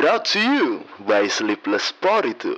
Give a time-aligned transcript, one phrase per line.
[0.00, 1.92] Brought to you by Sleepless
[2.24, 2.56] itu.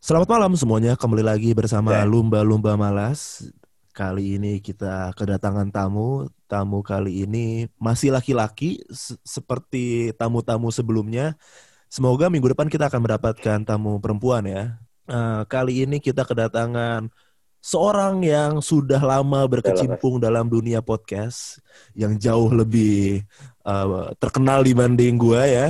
[0.00, 2.00] Selamat malam semuanya, kembali lagi bersama.
[2.08, 3.44] Lumba-Lumba Malas.
[3.92, 6.32] Kali ini kita kedatangan tamu.
[6.48, 11.36] Tamu kali ini masih laki-laki se- seperti tamu-tamu sebelumnya.
[11.92, 14.80] Semoga minggu depan kita akan mendapatkan tamu perempuan ya.
[15.04, 17.12] Eh, kali ini kita kedatangan
[17.64, 21.64] seorang yang sudah lama berkecimpung dalam dunia podcast
[21.96, 23.24] yang jauh lebih
[23.64, 25.68] eh, terkenal dibanding gua ya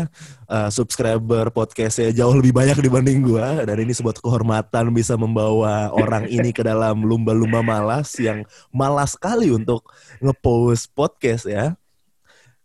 [0.50, 6.26] uh, subscriber podcastnya jauh lebih banyak dibanding gua dan ini sebuah kehormatan bisa membawa orang
[6.26, 8.42] ini ke dalam lumba-lumba malas yang
[8.74, 9.86] malas sekali untuk
[10.18, 11.78] ngepost podcast ya.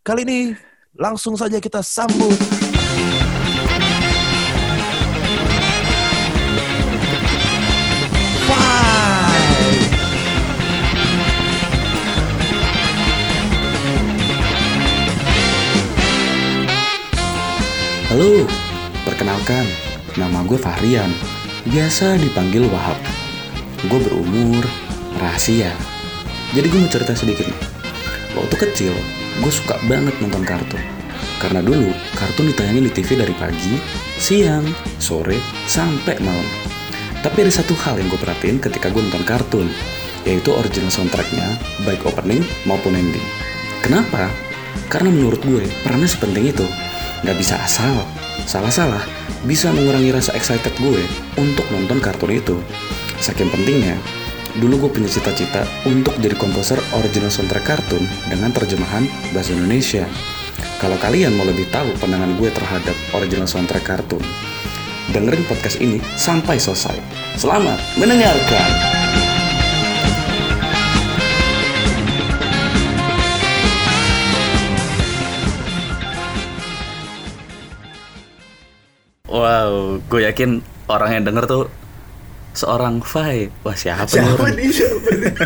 [0.02, 0.40] Kali ini
[0.98, 2.69] langsung saja kita sambut
[18.20, 18.44] Halo,
[19.08, 19.64] perkenalkan,
[20.20, 21.08] nama gue Fahrian,
[21.72, 23.00] biasa dipanggil Wahab.
[23.88, 24.60] Gue berumur,
[25.24, 25.72] rahasia.
[26.52, 27.60] Jadi gue mau cerita sedikit nih.
[28.36, 28.92] Waktu kecil,
[29.40, 30.84] gue suka banget nonton kartun.
[31.40, 33.80] Karena dulu, kartun ditayangin di TV dari pagi,
[34.20, 34.68] siang,
[35.00, 35.40] sore,
[35.72, 36.50] sampai malam.
[37.24, 39.72] Tapi ada satu hal yang gue perhatiin ketika gue nonton kartun,
[40.28, 41.56] yaitu original soundtracknya,
[41.88, 43.24] baik opening maupun ending.
[43.80, 44.28] Kenapa?
[44.92, 46.68] Karena menurut gue, perannya sepenting itu.
[47.24, 48.04] Nggak bisa asal.
[48.50, 49.04] Salah-salah,
[49.46, 51.04] bisa mengurangi rasa excited gue
[51.38, 52.58] untuk nonton kartun itu.
[53.20, 54.00] Saking pentingnya,
[54.58, 60.08] dulu gue punya cita-cita untuk jadi komposer original soundtrack kartun dengan terjemahan bahasa Indonesia.
[60.80, 64.24] Kalau kalian mau lebih tahu pandangan gue terhadap original soundtrack kartun,
[65.12, 66.96] dengerin podcast ini sampai selesai.
[67.36, 68.89] Selamat mendengarkan!
[79.40, 80.60] Wow, gue yakin
[80.92, 81.72] orang yang denger tuh
[82.52, 83.48] seorang Fai.
[83.64, 84.52] Wah siapa, nih orang?
[84.60, 84.68] nih?
[84.68, 85.34] Siapa nih?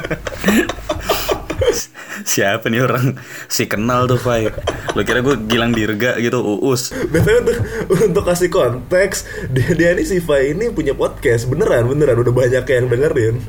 [2.34, 3.22] Siapa nih orang?
[3.46, 4.50] Si kenal tuh Fai.
[4.98, 6.90] Lo kira gue Gilang Dirga gitu, Uus.
[7.14, 7.58] Betul untuk,
[8.02, 12.66] untuk kasih konteks, dia, dia ini si Fai ini punya podcast beneran beneran udah banyak
[12.66, 13.46] yang dengerin.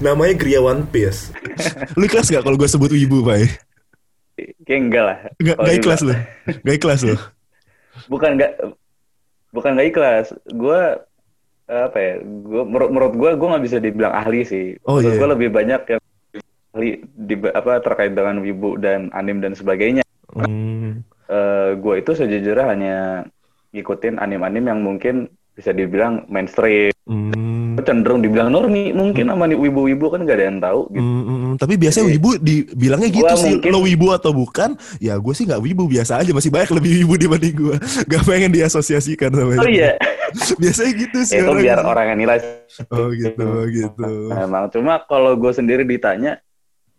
[0.00, 1.36] Namanya Gria One Piece.
[2.00, 3.44] Lu ikhlas gak kalau gue sebut wibu, Fai?
[4.64, 5.18] Kayak enggak lah.
[5.36, 6.16] Gak, gak ikhlas lu?
[6.48, 7.20] Gak ikhlas lu?
[8.08, 8.56] Bukan enggak
[9.54, 10.26] bukan enggak ikhlas.
[10.50, 10.98] Gue
[11.70, 12.14] apa ya?
[12.22, 14.66] Gue menurut menurut gue gue nggak bisa dibilang ahli sih.
[14.86, 15.20] Oh, menurut iya.
[15.20, 16.02] gue lebih banyak yang
[16.74, 20.02] ahli di apa terkait dengan wibu dan anim dan sebagainya.
[20.34, 21.02] Hmm.
[21.30, 22.96] Eh gue itu sejujurnya hanya
[23.70, 26.88] ngikutin anim-anim yang mungkin bisa dibilang mainstream.
[27.04, 27.76] Hmm.
[27.80, 31.00] Cenderung dibilang normi mungkin sama nih wibu-wibu kan gak ada yang tahu gitu.
[31.00, 31.54] Hmm, hmm, hmm.
[31.56, 35.44] tapi biasanya Jadi, wibu dibilangnya gitu sih mungkin- lo wibu atau bukan ya gue sih
[35.48, 37.76] nggak wibu biasa aja masih banyak lebih wibu dibanding gue
[38.12, 39.80] gak pengen diasosiasikan sama Oh itu.
[39.80, 39.96] iya,
[40.62, 41.62] biasanya gitu sih itu orang.
[41.64, 42.38] biar orang yang nilai
[42.92, 46.36] oh gitu oh gitu Emang cuma kalau gue sendiri ditanya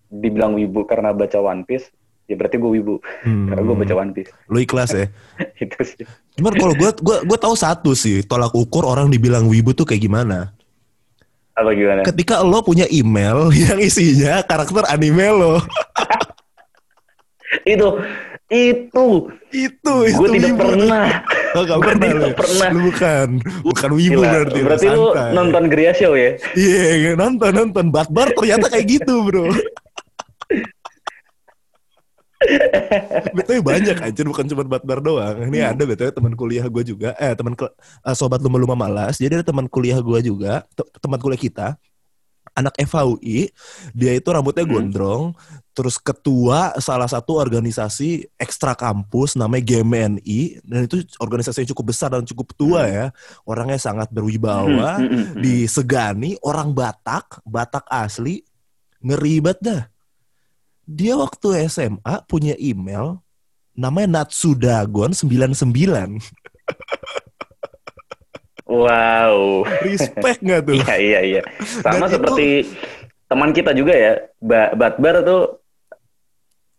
[0.09, 1.87] dibilang wibu karena baca One Piece,
[2.23, 3.47] ya berarti gue wibu Hmm.
[3.47, 4.31] karena gue baca One Piece.
[4.45, 5.05] lo ikhlas ya
[5.63, 6.05] itu sih.
[6.33, 10.01] cuman kalau gue gue gue tahu satu sih tolak ukur orang dibilang wibu tuh kayak
[10.01, 10.55] gimana
[11.51, 12.01] Apa gimana?
[12.01, 15.59] ketika lo punya email yang isinya karakter anime lo
[17.65, 17.87] itu
[18.47, 19.05] itu
[19.49, 20.59] itu itu gue tidak wibu.
[20.61, 21.07] pernah.
[21.53, 22.35] oh, gak pernah tidak ya?
[22.35, 22.67] pernah.
[22.69, 23.27] lu bukan
[23.61, 25.31] bukan wibu Gila, berarti berarti lu santai.
[25.33, 26.31] nonton Gria Show ya?
[26.53, 29.51] Iya, nonton nonton Batbar ternyata kayak gitu, Bro.
[33.37, 35.37] Betul banyak anjir bukan cuma Batbar doang.
[35.47, 39.21] Ini ada betul teman kuliah gue juga, eh teman eh, sobat lumba-lumba malas.
[39.21, 41.67] Jadi ada teman kuliah gue juga, te- teman kuliah kita,
[42.51, 43.47] anak FHUI,
[43.95, 44.73] dia itu rambutnya Hmm.
[44.73, 45.23] gondrong,
[45.71, 52.11] terus ketua salah satu organisasi ekstra kampus namanya GMNI dan itu organisasi yang cukup besar
[52.11, 53.05] dan cukup tua ya.
[53.47, 55.41] Orangnya sangat berwibawa Hmm, hmm, hmm, hmm.
[55.41, 58.43] disegani orang Batak, Batak asli,
[58.99, 59.90] ngeribet dah.
[60.91, 61.95] Dia waktu SMA
[62.27, 63.23] punya email
[63.71, 66.19] namanya Natsudagon 99.
[68.67, 69.67] Wow.
[69.83, 70.75] Respect gak tuh?
[70.83, 71.41] Iya iya iya.
[71.83, 72.47] Dan Sama itu- seperti
[73.27, 75.59] teman kita juga ya, ba Batbar tuh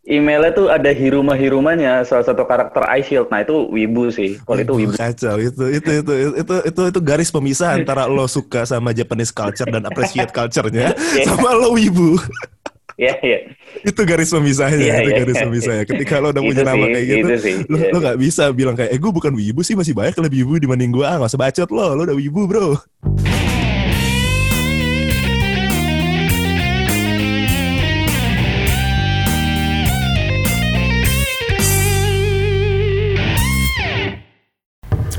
[0.02, 3.28] emailnya tuh ada hiruma-hirumanya salah satu karakter Ice Shield.
[3.28, 4.36] Nah itu wibu sih.
[4.42, 4.92] Kalau itu wibu.
[4.92, 9.68] Kacau itu itu itu itu itu itu garis pemisah antara lo suka sama Japanese culture
[9.68, 11.24] dan appreciate culture-nya Iya.
[11.28, 12.18] sama lo wibu.
[13.00, 13.38] Iya iya.
[13.88, 15.18] itu garis pemisahnya, Iya, itu iya.
[15.24, 15.84] garis pemisahnya.
[15.88, 18.90] Ketika lo udah punya nama sih, kayak gitu, sih, lo lo nggak bisa bilang kayak,
[18.92, 21.04] eh gue bukan wibu sih masih banyak lebih wibu dibanding gue.
[21.06, 22.76] Ah nggak usah bacot lo, lo udah wibu bro.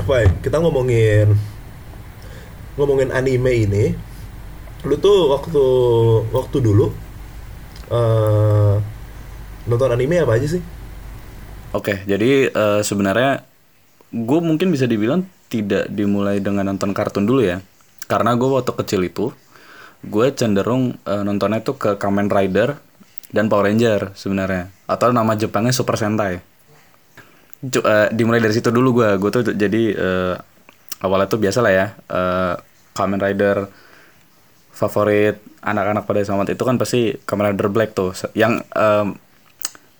[0.04, 1.32] Fai, kita ngomongin
[2.76, 3.84] ngomongin anime ini.
[4.84, 5.64] Lu tuh waktu
[6.28, 6.92] waktu dulu
[7.90, 8.76] eh
[9.64, 10.62] nonton anime apa aja sih?
[11.74, 13.42] Oke, jadi eh, sebenarnya
[14.14, 17.58] gue mungkin bisa dibilang tidak dimulai dengan nonton kartun dulu ya.
[18.06, 19.34] Karena gue waktu kecil itu,
[20.06, 22.78] gue cenderung eh, nontonnya tuh ke Kamen Rider
[23.34, 24.70] dan Power Ranger sebenarnya.
[24.86, 26.38] Atau nama Jepangnya Super Sentai.
[27.64, 29.08] Cu- eh, dimulai dari situ dulu gue.
[29.18, 30.34] Gue tuh jadi eh,
[31.02, 31.86] awalnya tuh biasa lah ya.
[32.06, 32.54] eh,
[32.94, 33.66] Kamen Rider
[34.74, 38.10] favorit anak-anak pada zaman itu kan pasti Kamen Rider Black tuh.
[38.34, 39.16] Yang em,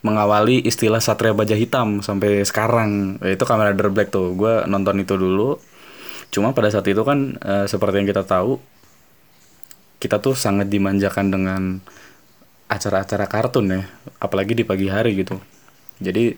[0.05, 3.23] mengawali istilah Satria Baja Hitam sampai sekarang.
[3.23, 4.35] Itu Kamen Rider Black tuh.
[4.35, 5.57] Gue nonton itu dulu.
[6.35, 8.59] Cuma pada saat itu kan eh, seperti yang kita tahu
[10.03, 11.63] kita tuh sangat dimanjakan dengan
[12.69, 13.83] acara-acara kartun ya.
[14.21, 15.39] Apalagi di pagi hari gitu.
[16.03, 16.35] Jadi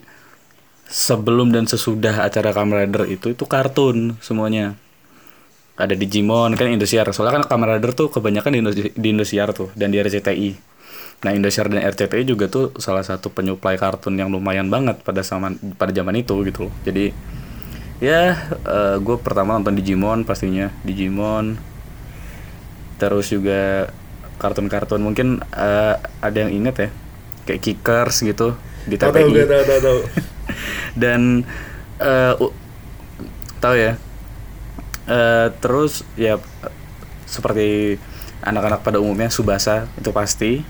[0.87, 4.79] sebelum dan sesudah acara Kamen Rider itu itu kartun semuanya
[5.77, 7.05] ada Digimon kan Indosiar.
[7.13, 10.75] Soalnya kan Kamen Rider tuh kebanyakan di, Indosi- di Indosiar tuh dan di RCTI
[11.17, 15.57] nah Indosiar dan RCTI juga tuh salah satu penyuplai kartun yang lumayan banget pada zaman
[15.73, 16.73] pada zaman itu gitu loh.
[16.85, 17.09] Jadi
[17.97, 18.37] ya
[19.01, 20.69] gue pertama nonton Digimon pastinya.
[20.85, 21.57] Digimon
[22.97, 23.89] terus juga
[24.37, 25.01] kartun-kartun.
[25.01, 26.89] Mungkin eh, ada yang inget ya?
[27.49, 28.53] Kayak Kickers gitu
[28.85, 29.99] di TPI tahu gue tahu tahu tahu.
[31.01, 31.43] dan
[31.97, 32.55] eh u-
[33.57, 33.97] tahu ya
[35.07, 36.35] Eh terus ya
[37.27, 37.95] seperti
[38.43, 40.63] anak-anak pada umumnya Subasa itu pasti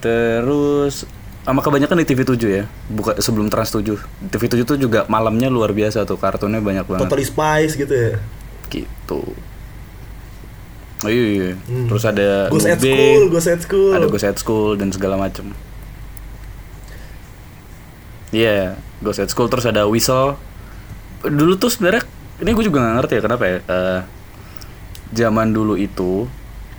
[0.00, 1.08] terus
[1.46, 3.96] sama kebanyakan di TV 7 ya bukan sebelum Trans 7
[4.32, 8.12] TV 7 tuh juga malamnya luar biasa tuh kartunnya banyak banget Totally Spice gitu ya.
[8.66, 9.22] gitu
[11.04, 11.50] oh iya, iya.
[11.86, 13.92] terus ada Ghost at Nube, School, Ghost at School.
[13.94, 15.54] ada Ghost at School dan segala macem
[18.34, 20.34] Iya, Ghost at School terus ada Whistle.
[21.22, 22.04] Dulu tuh sebenarnya
[22.36, 23.56] ini gue juga gak ngerti ya kenapa ya.
[23.62, 24.00] Eh,
[25.12, 26.26] zaman dulu itu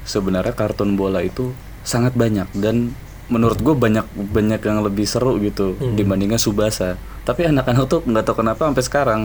[0.04, 1.52] sebenarnya kartun bola itu
[1.82, 2.92] sangat banyak dan
[3.28, 6.96] menurut gue banyak banyak yang lebih seru gitu dibandingkan Subasa.
[7.24, 9.22] Tapi anak-anak tuh nggak tahu kenapa sampai sekarang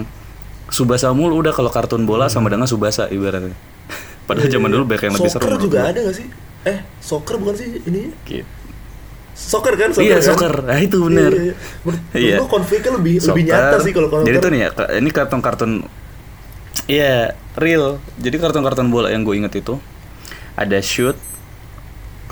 [0.67, 3.52] Subasa mulu udah kalau kartun bola sama dengan Subasa ibaratnya.
[4.26, 5.43] Padahal zaman dulu banyak yang lebih seru.
[5.43, 6.26] Soccer juga ada gak sih?
[6.62, 8.14] Eh, soccer bukan sih ini?
[8.23, 8.46] Gitu.
[9.34, 9.90] Soccer kan?
[9.90, 10.25] Soccer Iya, kan?
[10.25, 10.55] soccer.
[10.62, 11.32] Nah, itu bener.
[11.32, 11.55] Iya, iya.
[11.82, 12.37] Menurut Iya.
[12.38, 13.58] gua konfliknya lebih lebih Soccer.
[13.58, 15.70] nyata sih kalau Jadi tuh nih ya, ini kartun-kartun
[16.90, 18.02] Iya, real.
[18.19, 19.78] Jadi kartun-kartun bola yang gue inget itu
[20.56, 21.16] ada shoot,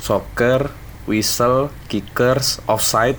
[0.01, 0.73] soccer,
[1.05, 3.17] whistle, kickers, offside.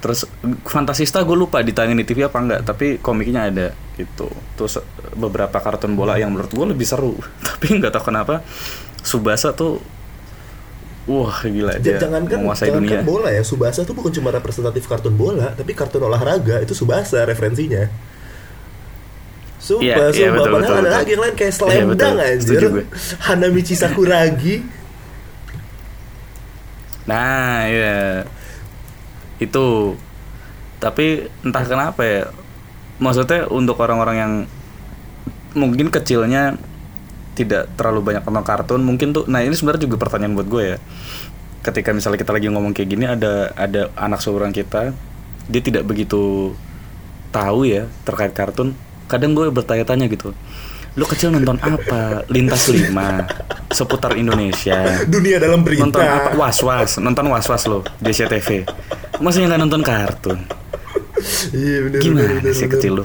[0.00, 0.28] Terus
[0.68, 3.66] Fantasista gue lupa ditayangin di TV apa enggak, tapi komiknya ada
[3.96, 4.28] gitu.
[4.56, 4.80] Terus
[5.16, 7.16] beberapa kartun bola yang menurut gue lebih seru,
[7.46, 8.44] tapi nggak tahu kenapa
[9.04, 9.80] Subasa tuh
[11.04, 13.04] wah gila dia Jangankan, menguasai jangankan dunia.
[13.04, 17.88] bola ya, Subasa tuh bukan cuma representatif kartun bola, tapi kartun olahraga itu Subasa referensinya.
[19.64, 20.36] Sumpah, Iya, iya, sumpah.
[20.36, 20.98] betul, Padahal betul, ada betul.
[21.00, 21.96] lagi yang lain kayak Slam betul.
[21.96, 22.62] Dunk anjir.
[23.24, 24.54] Hanamichi Sakuragi.
[27.08, 27.98] Nah, ya
[29.40, 29.66] itu.
[30.80, 31.04] Tapi
[31.40, 32.22] entah kenapa ya.
[33.00, 34.32] Maksudnya untuk orang-orang yang
[35.56, 36.60] mungkin kecilnya
[37.34, 39.24] tidak terlalu banyak nonton kartun, mungkin tuh.
[39.26, 40.78] Nah ini sebenarnya juga pertanyaan buat gue ya.
[41.64, 44.92] Ketika misalnya kita lagi ngomong kayak gini, ada ada anak seorang kita,
[45.48, 46.52] dia tidak begitu
[47.32, 48.76] tahu ya terkait kartun.
[49.14, 50.34] Kadang gue bertanya-tanya gitu.
[50.98, 52.22] Lu kecil nonton apa?
[52.30, 53.26] Lintas lima,
[53.74, 55.82] seputar Indonesia Dunia dalam berita.
[55.82, 58.62] nonton apa was was nonton was was lo di SCTV
[59.18, 60.38] masih nggak nonton kartun
[61.50, 62.74] Iya bener, gimana bener, bener, sih bener.
[62.78, 63.04] kecil lu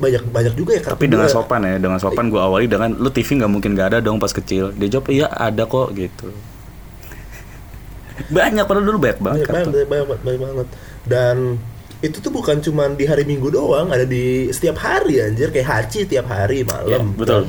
[0.00, 3.42] banyak banyak juga ya tapi dengan sopan ya dengan sopan gue awali dengan lu TV
[3.42, 6.30] nggak mungkin nggak ada dong pas kecil dia jawab iya ada kok gitu
[8.30, 10.68] banyak padahal dulu banyak banget banyak banget, banyak banget, banyak banget.
[11.08, 11.36] Dan
[12.00, 16.04] itu tuh bukan cuman di hari Minggu doang, ada di setiap hari anjir kayak Hachi
[16.04, 17.12] tiap hari malam.
[17.12, 17.44] betul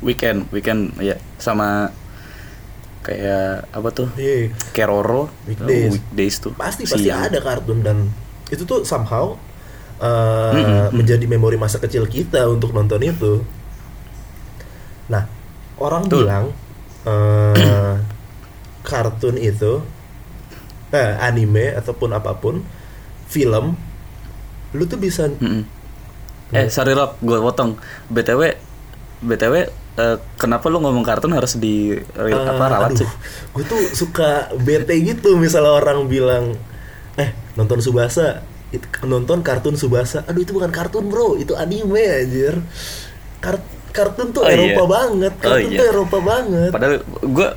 [0.00, 1.88] weekend weekend ya sama
[3.00, 4.52] kayak apa tuh Iya.
[4.70, 5.92] Keroro Weekdays.
[5.92, 7.24] weekdays tuh Pasti pasti Siang.
[7.26, 8.08] ada kartun dan
[8.48, 9.36] itu tuh somehow
[9.98, 10.88] uh, Mm-mm.
[10.94, 13.40] menjadi memori masa kecil kita untuk nonton itu.
[15.06, 15.24] Nah,
[15.76, 16.18] orang Betul.
[16.22, 16.44] bilang
[17.04, 17.96] uh,
[18.88, 19.80] kartun itu
[20.94, 22.62] eh, anime ataupun apa pun
[23.26, 23.74] film
[24.70, 25.66] lu tuh bisa Mm-mm.
[26.50, 27.74] Eh, sorry Rob, gue potong.
[28.06, 28.54] BTW,
[29.20, 29.54] BTW,
[29.96, 33.08] eh, kenapa lu ngomong kartun harus di real, apa ralat sih?
[33.50, 36.54] gue tuh suka bete gitu misalnya orang bilang
[37.14, 42.54] eh nonton Subasa it- nonton kartun Subasa aduh itu bukan kartun bro itu anime anjir
[43.38, 44.74] Kar- kartun tuh Oh, iya.
[44.74, 45.78] Eropa banget Oh, kartun iya.
[45.78, 47.48] tuh Eropa banget Padahal gue,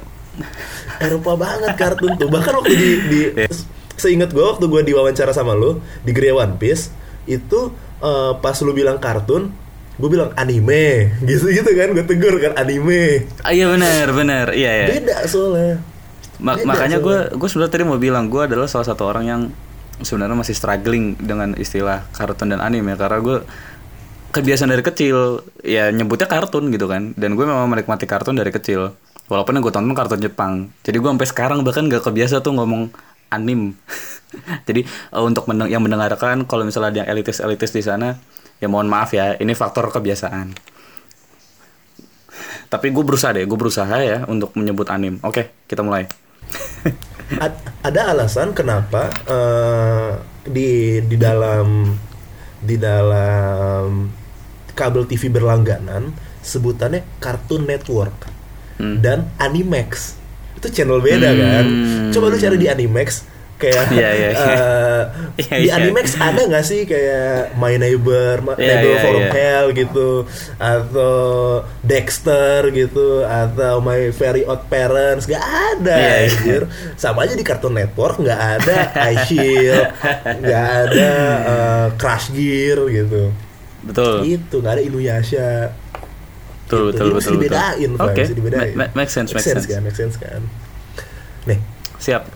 [1.00, 2.28] Eropa banget kartun tuh.
[2.28, 3.50] Bahkan waktu di, di Iya.
[3.94, 6.90] seingat gue waktu gue diwawancara sama lu di Gria One Piece
[7.26, 9.50] itu eh, pas lu bilang kartun
[9.98, 11.10] gue bilang anime.
[11.26, 13.26] Gitu gitu kan gue tegur kan anime.
[13.42, 15.82] Ah, iya benar benar iya ya beda soalnya.
[16.38, 19.42] Ma- Beda makanya gue gue sebenarnya tadi mau bilang gue adalah salah satu orang yang
[19.98, 22.94] sebenarnya masih struggling dengan istilah kartun dan anime.
[22.94, 23.38] Karena gue
[24.30, 25.18] kebiasaan dari kecil
[25.60, 27.18] ya nyebutnya kartun gitu kan.
[27.18, 28.94] Dan gue memang menikmati kartun dari kecil
[29.28, 30.54] walaupun yang gue tonton kartun Jepang.
[30.84, 32.92] Jadi gue sampai sekarang bahkan gak kebiasa tuh ngomong
[33.28, 33.76] anim
[34.68, 38.16] jadi eh, untuk mendeng- yang mendengarkan kalau misalnya ada yang elitis elitis di sana
[38.64, 40.52] ya mohon maaf ya ini faktor kebiasaan.
[42.72, 46.08] Tapi gue berusaha deh gue berusaha ya untuk menyebut anim oke kita mulai.
[47.44, 50.12] Ad- ada alasan kenapa eh,
[50.48, 51.92] di di dalam
[52.64, 54.08] di dalam
[54.72, 58.37] kabel TV berlangganan sebutannya Cartoon Network
[58.78, 58.98] Hmm.
[59.00, 60.14] dan Animax
[60.54, 62.10] itu channel beda kan Hmm.
[62.10, 63.26] coba lu cari di Animax
[63.58, 64.46] kayak Iya, iya, iya.
[64.54, 65.02] eh,
[65.40, 65.74] Iya, di iya.
[65.76, 69.30] Animax ada nggak sih kayak My Neighbor, My Iya, Neighbor iya, from iya.
[69.32, 70.10] Hell gitu
[70.56, 71.16] atau
[71.82, 76.30] Dexter gitu atau My Very Odd Parents nggak ada Iya, iya.
[76.30, 76.62] anjir.
[76.96, 78.78] sama aja di Cartoon Network nggak ada
[79.12, 79.90] iShield
[80.38, 81.10] nggak ada
[81.44, 83.34] eh, Crash Gear gitu
[83.80, 85.50] betul itu nggak ada Inuyasha
[86.68, 86.92] betul gitu.
[86.92, 89.80] betul Jadi betul betul dibedain oke mesti dibedain Ma- ma- make sense make sense, kan
[89.82, 90.42] make sense kan
[91.46, 91.60] nih
[91.98, 92.28] siap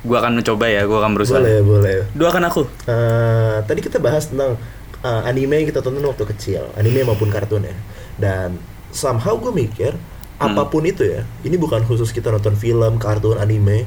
[0.00, 4.28] gua akan mencoba ya gua akan berusaha boleh boleh doakan aku Eh, tadi kita bahas
[4.28, 4.56] tentang
[5.00, 7.76] eh, anime yang kita tonton waktu kecil, anime maupun kartun ya.
[8.16, 8.56] Dan
[8.88, 9.92] somehow gue mikir
[10.34, 10.50] Hmm.
[10.50, 13.84] apa pun itu ya, ini bukan khusus kita nonton film, kartun, anime.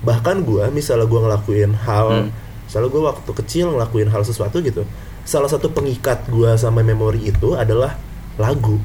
[0.00, 2.30] Bahkan gue, misalnya gue ngelakuin hal, Hmm.
[2.64, 4.82] misalnya gue waktu kecil ngelakuin hal sesuatu gitu,
[5.22, 7.94] salah satu pengikat gue sama memori itu adalah
[8.34, 8.82] lagu.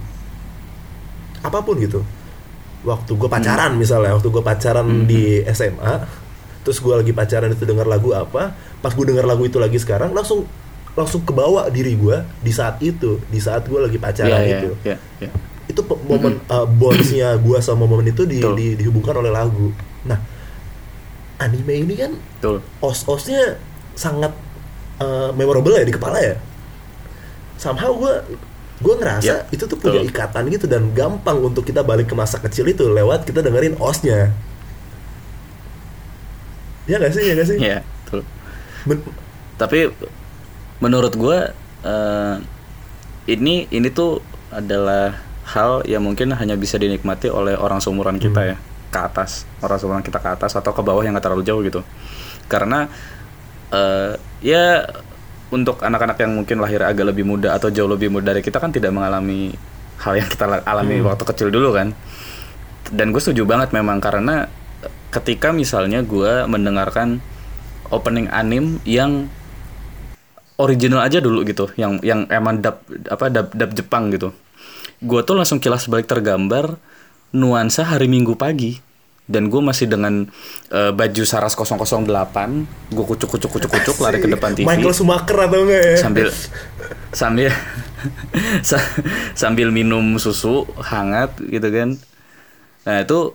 [1.44, 2.02] Apa pun gitu.
[2.82, 5.06] Waktu gue pacaran misalnya, waktu gue pacaran Hmm.
[5.06, 5.94] di SMA,
[6.62, 10.12] terus gue lagi pacaran itu denger lagu apa pas gue denger lagu itu lagi sekarang
[10.12, 10.48] langsung
[10.94, 14.70] langsung kebawa diri gue di saat itu di saat gue lagi pacaran Iya, iya, itu
[14.82, 15.32] iya, iya.
[15.66, 18.56] itu pe- momen uh, bondsnya gue sama momen itu di, Betul.
[18.56, 20.16] di- dihubungkan oleh lagu nah
[21.38, 23.60] anime ini kan betul os-osnya
[23.94, 24.32] sangat
[25.00, 26.40] uh, memorable ya di kepala ya
[27.58, 28.14] somehow gue
[28.84, 32.38] gue ngerasa Ya, itu tuh punya ikatan gitu dan gampang untuk kita balik ke masa
[32.38, 34.36] kecil itu lewat kita dengerin osnya.
[36.84, 37.24] Ya gak sih?
[37.24, 37.58] Ya gak sih?
[38.04, 38.22] Betul.
[38.84, 39.06] Men-
[39.56, 39.88] tapi
[40.78, 42.36] menurut gua eh,
[43.26, 44.20] ini ini tuh
[44.52, 45.16] adalah
[45.48, 48.52] hal yang mungkin hanya bisa dinikmati oleh orang seumuran kita Hmm.
[48.52, 48.58] ya
[48.94, 51.82] ke atas orang seumuran kita ke atas atau ke bawah yang nggak terlalu jauh gitu.
[52.46, 52.92] Karena
[53.72, 54.84] eh, ya
[55.54, 58.74] untuk anak-anak yang mungkin lahir agak lebih muda atau jauh lebih muda dari kita kan
[58.74, 59.54] tidak mengalami
[60.02, 61.14] hal yang kita la- alami Hmm.
[61.14, 61.94] waktu kecil dulu kan
[62.90, 64.50] dan gue setuju banget memang karena
[65.14, 67.22] ketika misalnya gue mendengarkan
[67.94, 69.30] opening anim yang
[70.58, 74.34] original aja dulu gitu yang yang emang dub apa dub, dub Jepang gitu
[75.00, 76.78] gue tuh langsung kilas balik tergambar
[77.34, 78.78] nuansa hari Minggu pagi
[79.24, 80.28] dan gue masih dengan
[80.70, 82.04] eh, baju Saras 008
[82.92, 85.96] gue kucuk kucuk kucuk kucuk lari ke depan TV Michael Schumacher atau enggak ya?
[85.96, 86.28] Sambil
[87.10, 87.50] sambil
[88.70, 88.90] sa-
[89.34, 91.96] sambil minum susu hangat gitu kan.
[92.84, 93.32] Nah itu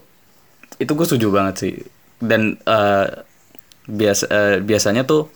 [0.77, 1.75] itu gue setuju banget sih.
[2.21, 3.07] Dan eh,
[3.89, 5.33] biasa eh, biasanya tuh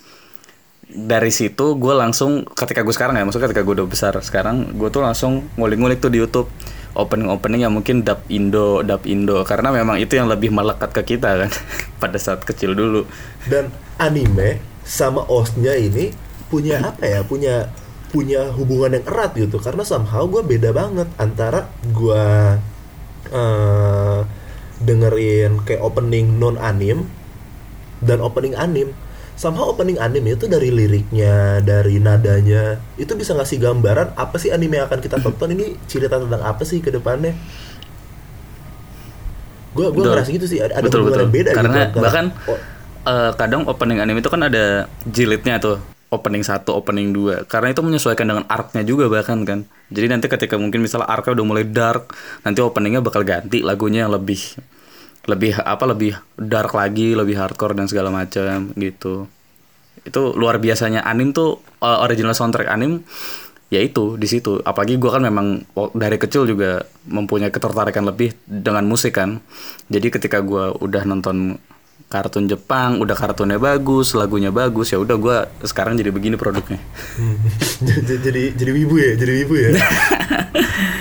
[0.85, 4.89] dari situ gue langsung ketika gue sekarang ya maksudnya ketika gue udah besar sekarang gue
[4.93, 6.45] tuh langsung ngulik-ngulik tuh di YouTube
[6.93, 9.41] opening-opening yang mungkin dub Indo dub Indo.
[9.45, 11.51] Karena memang itu yang lebih melekat ke kita kan
[12.01, 13.05] pada saat kecil dulu.
[13.49, 16.13] Dan anime sama osnya ini
[16.47, 17.19] punya apa ya?
[17.25, 17.69] Punya
[18.13, 19.57] punya hubungan yang erat gitu.
[19.57, 22.25] Karena somehow gue beda banget antara gue
[23.33, 24.19] eh,
[24.83, 27.07] dengerin kayak opening non anim
[28.03, 28.91] dan opening anim
[29.33, 34.79] somehow opening anime itu dari liriknya dari nadanya itu bisa ngasih gambaran apa sih anime
[34.79, 35.53] yang akan kita tonton.
[35.53, 37.33] Ini cerita tentang apa sih ke depannya?
[39.73, 40.61] Gue gue ngerasa gitu sih.
[40.61, 41.29] Ada, betul betul.
[41.29, 42.57] beda karena gitu bahkan oh,
[43.09, 45.77] eh, kadang opening anime itu kan ada jilidnya tuh.
[46.13, 47.41] Opening satu opening dua.
[47.49, 49.65] Karena itu menyesuaikan dengan arc-nya juga bahkan kan.
[49.89, 52.13] Jadi nanti ketika mungkin misalnya arc-nya udah mulai dark
[52.45, 54.61] nanti openingnya bakal ganti lagunya yang lebih
[55.23, 59.27] lebih apa lebih dark lagi lebih hardcore dan segala macam gitu.
[60.03, 62.99] Itu luar biasanya anim tuh eh, original soundtrack anim
[63.71, 64.59] ya itu di situ.
[64.61, 65.63] Apalagi gue kan memang
[65.95, 69.39] dari kecil juga mempunyai ketertarikan lebih dengan musik kan.
[69.87, 71.57] Jadi ketika gue udah nonton
[72.13, 76.77] kartun Jepang udah kartunnya bagus lagunya bagus ya udah gue sekarang jadi begini produknya.
[77.17, 77.41] Hmm.
[77.89, 79.69] jadi jadi jadi wibu ya jadi wibu ya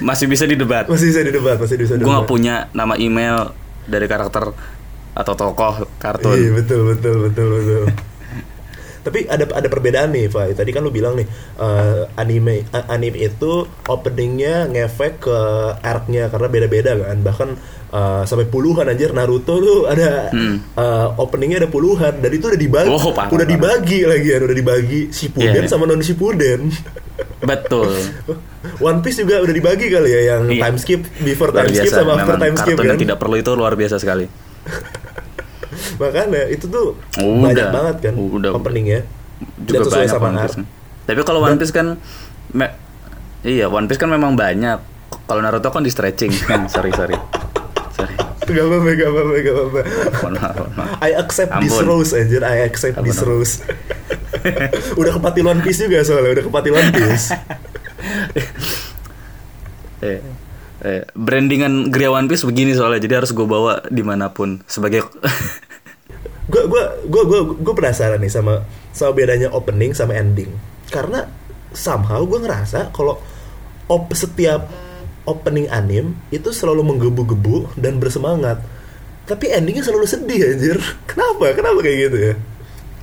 [0.00, 0.88] masih bisa didebat.
[0.88, 3.52] Masih bisa didebat masih bisa gue nggak punya nama email
[3.86, 4.52] dari karakter
[5.16, 7.82] atau tokoh iya kartun betul betul betul betul
[9.06, 10.50] Tapi ada ada perbedaan nih, Fai.
[10.50, 13.52] Tadi kan lu bilang nih eh, anime a- anime itu
[13.86, 15.38] openingnya ngefek ke
[15.78, 17.16] arc-nya karena beda-beda kan.
[17.20, 17.48] Bahkan
[17.88, 22.88] eh, sampai puluhan anjir Naruto tuh ada eh, openingnya ada puluhan dan itu udah dibagi
[22.88, 22.98] Hmm.
[22.98, 23.46] Oh, parah, udah parah.
[23.46, 25.70] dibagi lagi kan, udah dibagi Shippuden Iya.
[25.70, 26.60] sama non Shippuden.
[27.38, 27.94] Betul.
[28.82, 30.62] One Piece juga udah dibagi kali ya yang Iya.
[30.64, 32.96] time skip, before time skip sama after time skip kan.
[32.96, 34.26] tidak perlu itu luar biasa sekali.
[36.00, 37.42] Makanya itu tuh Udah.
[37.42, 39.00] banyak banget kan Udah, openingnya.
[39.62, 40.38] juga Dan banyak sama One.
[40.40, 40.56] Piece.
[41.04, 41.86] Tapi kalau One Piece kan
[42.50, 42.74] me-
[43.42, 44.78] iya One Piece kan memang banyak.
[45.26, 46.32] Kalau Naruto kan di stretching.
[46.48, 47.16] Nah, sorry sorry.
[47.92, 48.14] Sorry.
[48.46, 49.80] Gak apa-apa, gak apa-apa, gak apa-apa.
[51.02, 51.84] I accept this Ampun.
[51.84, 53.54] rose anjir, I accept Ampun, this rose.
[55.00, 57.34] udah kepatil One Piece juga soalnya, udah kepatil One Piece.
[59.98, 60.20] Eh,
[60.80, 65.02] eh, brandingan Gria One Piece begini soalnya, jadi harus gue bawa di mana pun sebagai
[66.46, 68.62] gue gue gue gue gue penasaran nih sama
[68.94, 70.50] sama bedanya opening sama ending.
[70.88, 71.26] Karena
[71.74, 73.18] somehow gue ngerasa kalau
[73.90, 74.70] op setiap
[75.26, 78.62] opening anime itu selalu menggebu-gebu dan bersemangat.
[79.26, 80.78] Tapi endingnya selalu sedih anjir.
[81.10, 81.50] Kenapa?
[81.52, 82.34] Kenapa kayak gitu ya?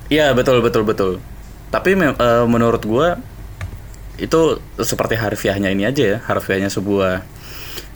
[0.08, 1.10] Iya betul betul betul.
[1.68, 3.20] Tapi eh, menurut gua
[4.14, 7.20] itu seperti harfiahnya ini aja ya, harfiahnya sebuah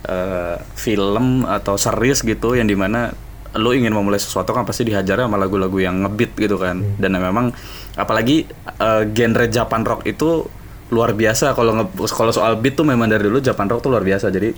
[0.05, 3.13] eh, film atau series gitu yang di mana
[3.57, 6.85] lo ingin memulai sesuatu kan pasti dihajar sama lagu-lagu yang ngebeat gitu kan.
[7.01, 7.49] Dan memang
[7.97, 8.45] apalagi
[8.77, 10.45] eh, genre Japan rock itu
[10.93, 11.57] luar biasa.
[11.57, 14.29] Kalau kalau soal beat tuh memang dari dulu Japan rock tuh luar biasa.
[14.29, 14.53] Jadi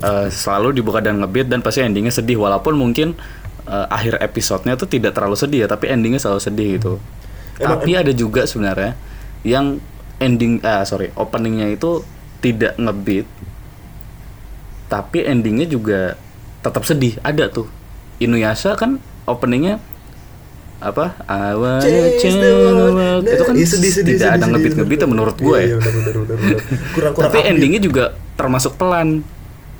[0.00, 2.40] eh, selalu dibuka dan ngebeat dan pasti endingnya sedih.
[2.40, 3.12] Walaupun mungkin
[3.68, 6.92] eh, akhir episodenya tuh tidak terlalu sedih ya tapi endingnya selalu sedih gitu.
[7.60, 8.96] Emang- tapi ada juga sebenarnya
[9.44, 9.76] yang
[10.22, 12.00] ending ah sorry openingnya itu
[12.40, 13.26] tidak ngebeat
[14.88, 16.16] tapi endingnya juga
[16.64, 17.16] tetap sedih.
[17.20, 17.81] Ada tuh
[18.22, 19.78] Inuyasha kan openingnya
[20.82, 21.14] apa?
[21.54, 23.22] World.
[23.22, 24.74] itu kan Iya, sedih, sedih, tidak sedih, ada sedih.
[24.82, 25.78] ngebeat menurut Iya, gue iya, ya
[26.94, 29.22] kurang kurang tapi endingnya juga termasuk pelan.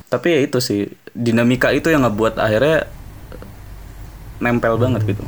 [0.06, 2.86] Tapi ya itu sih dinamika itu yang ngebuat akhirnya
[4.38, 4.82] nempel Hmm.
[4.86, 5.24] banget gitu.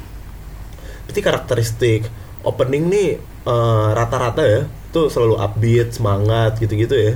[1.07, 2.01] Berarti karakteristik
[2.43, 3.09] opening nih
[3.45, 4.61] eh, rata-rata ya
[4.91, 7.12] tuh selalu upbeat semangat gitu-gitu ya.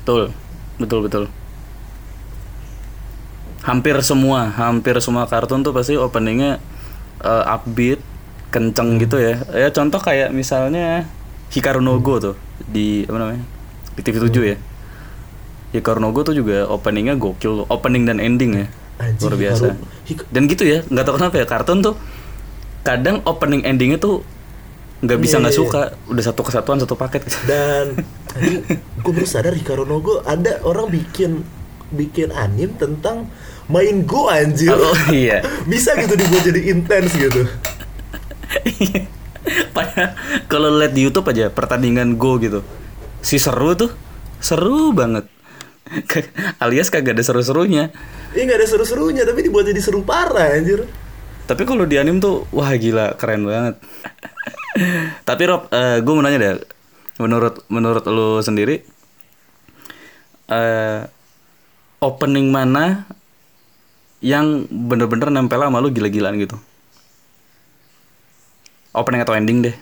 [0.00, 0.32] Betul.
[0.74, 1.24] Betul betul
[3.64, 6.60] hampir semua hampir semua kartun tuh pasti openingnya
[7.20, 8.00] eh, upbeat
[8.48, 9.40] kenceng gitu ya.
[9.50, 11.08] Ya contoh kayak misalnya
[11.50, 13.42] Hikaru no Go tuh di apa namanya
[13.92, 14.56] di TV 7 ya.
[15.72, 18.66] Hikaru no Go tuh juga openingnya gokil opening dan ending ya.
[18.94, 19.64] Anjing, luar biasa.
[19.74, 21.94] Hikaru- Hik- dan gitu ya nggak tahu kenapa ya kartun tuh
[22.82, 24.20] kadang opening endingnya tuh
[25.00, 25.82] nggak bisa Iya, nggak iya, suka.
[26.06, 27.98] Udah satu kesatuan satu paket dan
[29.02, 31.42] gue baru sadar Hikaru no Go ada orang bikin
[31.90, 33.26] bikin anime tentang
[33.70, 37.48] main Go anjir oh iya bisa gitu dibuat jadi intens gitu
[39.76, 40.16] Padahal
[40.48, 42.64] kalau lihat di YouTube aja pertandingan Go gitu.
[43.20, 43.92] Si seru tuh.
[44.40, 45.28] Seru banget.
[46.64, 47.92] Alias kagak ada seru-serunya.
[48.34, 50.88] ini nggak ada seru-serunya tapi dibuat jadi seru parah anjir
[51.44, 53.76] Tapi kalau di anime tuh wah gila keren banget.
[55.28, 55.68] Tapi Rob,
[56.00, 56.52] gue mau nanya deh.
[57.20, 58.82] Menurut menurut lu sendiri
[60.44, 61.00] eh
[62.04, 63.08] opening mana
[64.24, 66.56] yang bener-bener nempel sama lu gila-gilaan gitu?
[68.96, 69.76] Opening atau ending deh.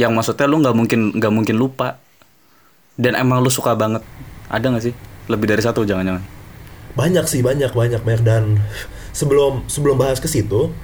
[0.00, 2.00] Yang maksudnya lu nggak mungkin nggak mungkin lupa.
[2.96, 4.00] Dan emang lu suka banget.
[4.48, 4.94] Ada nggak sih?
[5.28, 6.40] Lebih dari satu jangan-jangan.
[6.98, 8.58] banyak sih banyak banyak banyak dan
[9.14, 10.74] sebelum sebelum bahas ke situ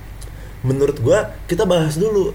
[0.62, 2.30] menurut gua kita bahas dulu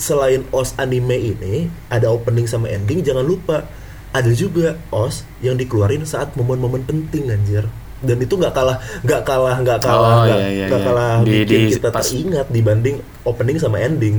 [0.00, 3.68] selain os anime ini ada opening sama ending jangan lupa
[4.16, 7.68] ada juga os yang dikeluarin saat momen-momen penting anjir
[8.02, 10.86] dan itu nggak kalah nggak kalah nggak kalah Oh, nggak iya, iya, nggak iya.
[10.86, 14.18] kalah Di- bikin di- kita pas- teringat dibanding opening sama ending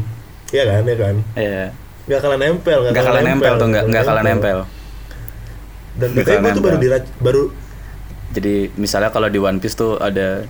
[0.49, 1.65] ya kan ya kan Iya.
[2.03, 4.57] nggak kalah nempel Nggak kalah nempel tuh nggak nggak kalah nempel.
[5.93, 6.83] dan makanya gue tuh baru nempel.
[6.83, 7.43] dirac- baru
[8.33, 10.41] Jadi misalnya kalau di One Piece tuh ada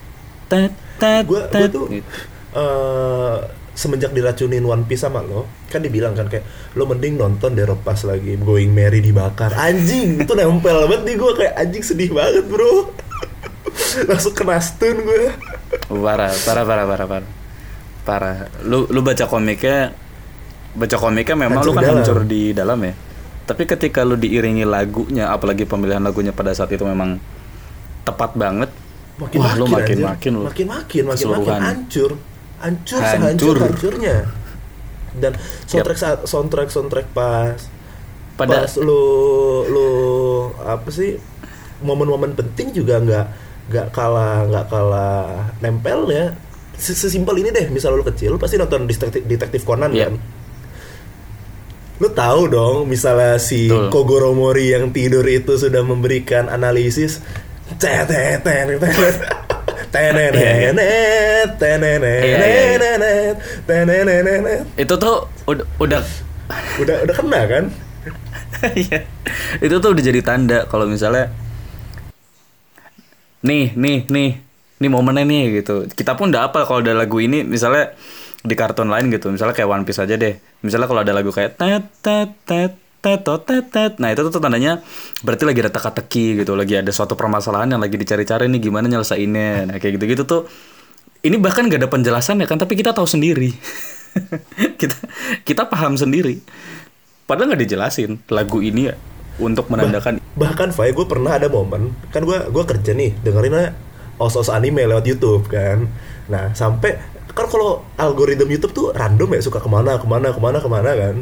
[0.48, 2.08] tet tet gue tet tuh gitu.
[2.54, 3.36] eh,
[3.74, 7.98] semenjak diracunin One Piece sama lo kan dibilang kan kayak lo mending nonton deh pas
[8.00, 12.88] lagi Going Merry dibakar anjing itu nempel banget di gue kayak anjing sedih banget bro
[14.10, 15.32] langsung kena stun gue.
[15.90, 17.30] Parah parah parah parah parah.
[18.04, 18.36] Parah.
[18.68, 19.96] Lu lu baca komiknya
[20.74, 21.98] baca komiknya memang Hancur lu kan dalam.
[22.02, 22.94] hancur di dalam ya.
[23.44, 27.20] Tapi ketika lu diiringi lagunya apalagi pemilihan lagunya pada saat itu memang
[28.04, 28.72] tepat banget
[29.16, 30.08] makin wah lu makin anjir.
[30.10, 32.12] makin lu makin makin makin makin hancur.
[32.64, 33.56] Hancur Hancur.
[33.60, 34.18] hancurnya.
[35.14, 35.38] Dan
[35.70, 37.60] soundtrack saat soundtrack soundtrack pas.
[38.34, 39.02] Pada pas lu
[39.70, 39.88] lu
[40.66, 41.22] apa sih
[41.84, 43.26] momen-momen penting juga nggak
[43.74, 45.26] nggak kalah nggak kalah
[45.58, 46.38] nempelnya
[46.74, 50.10] se- sesimpel ini deh, misal lu kecil, pasti nonton detektif, detektif Conan Iya.
[50.10, 50.22] kan.
[51.98, 53.90] Lu tahu dong, misalnya si Betul.
[53.90, 57.22] Kogoro Mori yang tidur itu sudah memberikan analisis.
[64.76, 66.02] Itu tuh udah udah
[66.82, 67.64] Udah udah kena kan?
[68.74, 69.04] Iya.
[69.60, 71.28] itu tuh udah jadi tanda kalau misalnya
[73.44, 74.32] nih nih nih.
[74.82, 75.88] Nih momennya nih gitu.
[75.92, 77.94] Kita pun udah apa kalau ada lagu ini misalnya
[78.44, 79.32] di kartun lain gitu.
[79.32, 80.36] Misalnya kayak One Piece aja deh.
[80.64, 84.00] Misalnya kalau ada lagu kayak tet tet tet tet tot, tet tet.
[84.00, 84.80] Nah itu tuh tandanya
[85.24, 86.56] berarti lagi ada teka-teki gitu.
[86.56, 89.72] Lagi ada suatu permasalahan yang lagi dicari-cari nih gimana nyelesainnya.
[89.72, 90.42] Nah kayak gitu-gitu tuh
[91.24, 93.52] ini bahkan gak ada penjelasan ya kan tapi kita tahu sendiri.
[94.78, 94.94] Kita
[95.42, 96.38] kita paham sendiri.
[97.26, 98.96] Padahal nggak dijelasin lagu ini ya
[99.42, 103.78] untuk menandakan Bahkan Fai gue pernah ada momen kan gue gue kerja nih dengerinnya
[104.18, 105.90] os-os anime lewat YouTube kan.
[106.30, 106.98] Nah sampai
[107.34, 110.70] kan kalau algoritma YouTube tuh random ya suka ke mana ke mana ke mana ke
[110.70, 111.16] mana kan.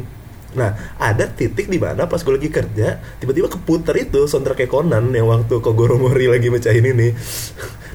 [0.52, 0.70] Nah
[1.00, 5.60] ada titik di mana pas gue lagi kerja tiba-tiba keputar itu soundtrack Conan yang waktu
[5.60, 7.12] Kogoro Mori lagi mecahin ini.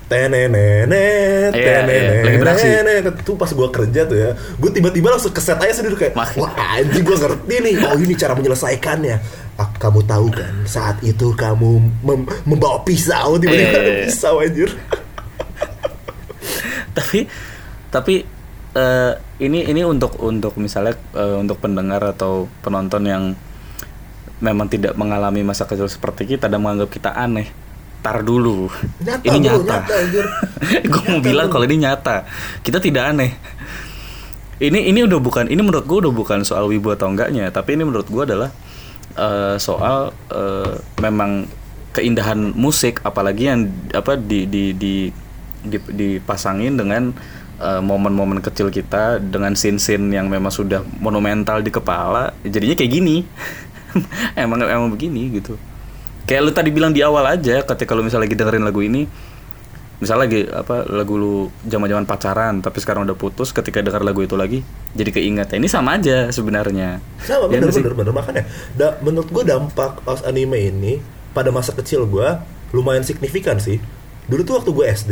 [0.07, 2.63] Tenenenet, Iya, iya, lagi beraksi.
[2.63, 3.15] tenenenet.
[3.21, 7.03] Tuh pas gue kerja tuh ya, gue tiba-tiba langsung keset aja sendiri kayak, wah anjing
[7.03, 9.17] gue ngerti nih, oh ini cara menyelesaikannya.
[9.55, 11.69] Ah, kamu tahu kan, saat itu kamu
[12.01, 14.69] mem- membawa pisau, tiba-tiba Iya, ada pisau anjir.
[16.93, 17.27] tapi
[17.87, 18.15] tapi
[18.73, 23.23] eh, ini ini untuk untuk misalnya eh, untuk pendengar atau penonton yang
[24.37, 27.49] memang tidak mengalami masa kecil seperti kita dan menganggap kita aneh
[28.01, 28.69] tar dulu.
[29.01, 29.95] Nyata, ini bro, nyata, nyata,
[30.91, 32.23] gue mau bilang kalau ini nyata.
[32.61, 33.31] Kita tidak aneh.
[34.57, 37.85] Ini ini udah bukan ini menurut gue udah bukan soal wibu atau enggaknya tapi ini
[37.85, 38.49] menurut gue adalah
[39.13, 41.45] eh, soal eh, memang
[41.93, 44.93] keindahan musik apalagi yang apa di di di,
[45.61, 47.13] di- dipasangin dengan
[47.61, 53.17] eh, momen-momen kecil kita dengan scene-scene yang memang sudah monumental di kepala jadinya kayak gini.
[54.37, 55.57] Emang emang begini gitu
[56.27, 59.07] kayak lu tadi bilang di awal aja ketika lu misalnya lagi dengerin lagu ini
[59.97, 64.35] misalnya lagi apa lagu lu zaman-zaman pacaran tapi sekarang udah putus ketika dengar lagu itu
[64.35, 64.61] lagi
[64.91, 69.43] jadi keinget ini sama aja sebenarnya Sama Ya bener bener bener makanya da- menurut gue
[69.43, 72.29] dampak os anime ini pada masa kecil gue
[72.67, 73.79] lumayan signifikan sih.
[74.25, 75.11] Dulu tuh waktu gue SD,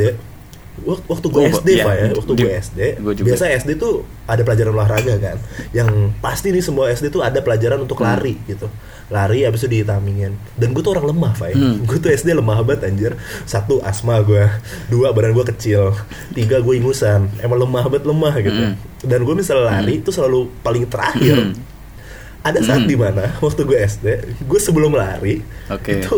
[0.82, 1.84] wak- waktu gue Oh, SD iya.
[1.84, 3.26] Pak ya, waktu Di- gue SD, gua juga.
[3.26, 5.36] biasa SD tuh ada pelajaran olahraga kan.
[5.72, 5.88] Yang
[6.20, 8.12] pasti nih semua SD tuh ada pelajaran untuk Hmm.
[8.12, 8.68] lari gitu.
[9.06, 10.34] Lari abis itu ditamingin.
[10.52, 11.52] Dan gue tuh orang lemah, Pak.
[11.52, 11.78] Hmm.
[11.82, 13.12] Gue tuh SD lemah banget anjir.
[13.42, 14.42] Satu asma gue,
[14.86, 15.94] dua badan gue kecil,
[16.32, 17.30] tiga gue ingusan.
[17.38, 18.62] Emang lemah banget lemah gitu.
[18.66, 18.74] Hmm.
[19.00, 21.54] Dan gue misalnya lari itu selalu paling terakhir Hmm.
[22.42, 22.86] ada saat Hmm.
[22.86, 24.06] di mana waktu gue SD
[24.40, 25.98] gue sebelum lari Oke.
[25.98, 26.14] itu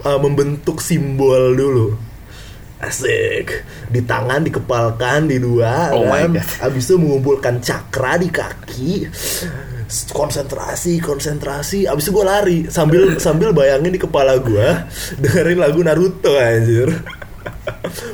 [0.00, 1.94] uh, membentuk simbol dulu
[2.78, 6.70] asik di tangan dikepalkan di dua Oh my kan God.
[6.70, 8.92] abis itu mengumpulkan cakra di kaki
[10.12, 14.68] konsentrasi konsentrasi abis itu gue lari sambil sambil bayangin di kepala gue
[15.16, 16.92] dengerin lagu Naruto anjir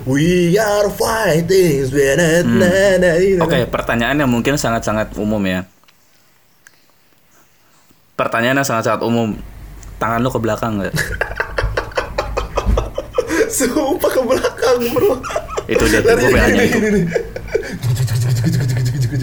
[0.06, 3.42] We are fighting Hmm.
[3.42, 5.66] Oke, pertanyaan yang mungkin sangat-sangat umum ya.
[8.14, 9.34] Pertanyaan yang sangat-sangat umum.
[9.98, 10.94] Tangan lu ke belakang nggak?
[13.54, 15.14] Sumpah ke belakang bro
[15.70, 17.00] Itu dia tuh, pengen gini.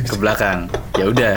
[0.08, 0.68] Ke belakang.
[0.96, 1.36] Ya udah.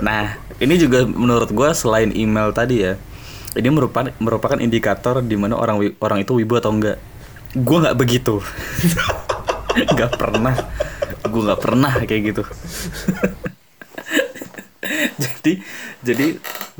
[0.00, 2.96] Nah, ini juga menurut gua selain email tadi ya,
[3.56, 6.98] ini merupakan merupakan indikator di mana orang orang itu wibu atau enggak.
[7.56, 8.40] Gua nggak begitu.
[9.70, 10.54] Nggak pernah.
[11.30, 12.42] Gua nggak pernah kayak gitu.
[15.22, 15.52] jadi
[16.00, 16.26] jadi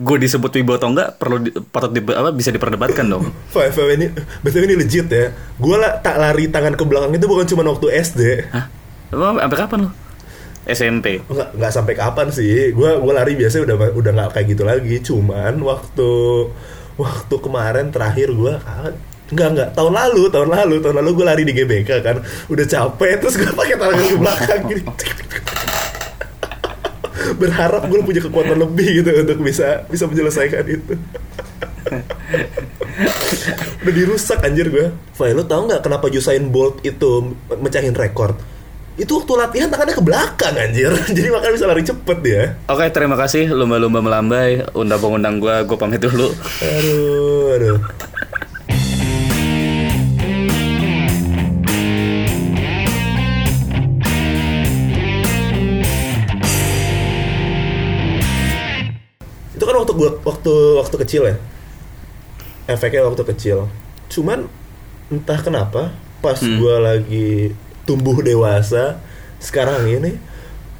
[0.01, 3.29] gue disebut wibu atau enggak perlu di, patut di, apa bisa diperdebatkan dong.
[3.55, 4.07] Five, five, ini
[4.41, 7.93] betul ini legit ya Gue lah tak lari tangan ke belakang itu bukan cuma waktu
[8.01, 8.67] SD Hah?
[9.13, 9.91] Emang sampai kapan lo?
[10.73, 11.21] SMP.
[11.27, 14.95] Nggak, nggak sampai kapan sih Gue gua lari biasanya udah udah nggak kayak gitu lagi
[15.03, 16.11] Cuman waktu
[17.01, 18.55] Waktu kemarin terakhir gue
[19.31, 19.69] Enggak, enggak.
[19.79, 22.17] Tahun lalu, tahun lalu, tahun lalu gue lari di GBK kan.
[22.51, 24.83] Udah capek, terus gue pakai tangan ke belakang gini.
[27.39, 30.95] Berharap gue punya kekuatan lebih gitu untuk bisa bisa menyelesaikan itu.
[33.87, 34.91] Udah dirusak anjir gue.
[35.15, 38.35] Fai, lo tau nggak kenapa Usain Bolt itu mecahin rekor?
[38.99, 40.91] Itu waktu latihan tangannya ke belakang anjir.
[41.17, 42.43] Jadi makanya bisa lari cepet dia.
[42.67, 44.67] Oke, terima kasih lumba-lumba melambai.
[44.75, 46.29] Undang pengundang gue, gue pamit dulu.
[46.61, 47.79] Aduh, aduh.
[59.55, 61.37] Itu kan waktu gua waktu waktu kecil ya.
[62.71, 63.67] Efeknya waktu kecil.
[64.09, 64.47] Cuman
[65.11, 65.91] entah kenapa
[66.23, 66.59] pas Hmm.
[66.63, 67.53] gua lagi
[67.89, 69.01] tumbuh dewasa
[69.41, 70.17] sekarang ini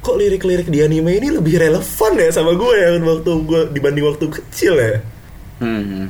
[0.01, 4.25] kok lirik-lirik di anime ini lebih relevan ya sama gue ya waktu gue dibanding waktu
[4.29, 5.01] kecil ya
[5.61, 6.09] Hmm.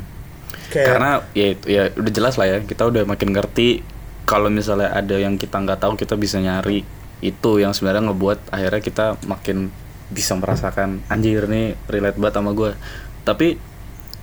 [0.71, 3.83] kayak Karena ya itu ya udah jelas lah ya kita udah makin ngerti
[4.23, 6.87] kalau misalnya ada yang kita nggak tahu kita bisa nyari
[7.19, 9.67] itu yang sebenarnya ngebuat akhirnya kita makin
[10.07, 12.71] bisa merasakan anjir nih relate banget sama gue.
[13.27, 13.59] Tapi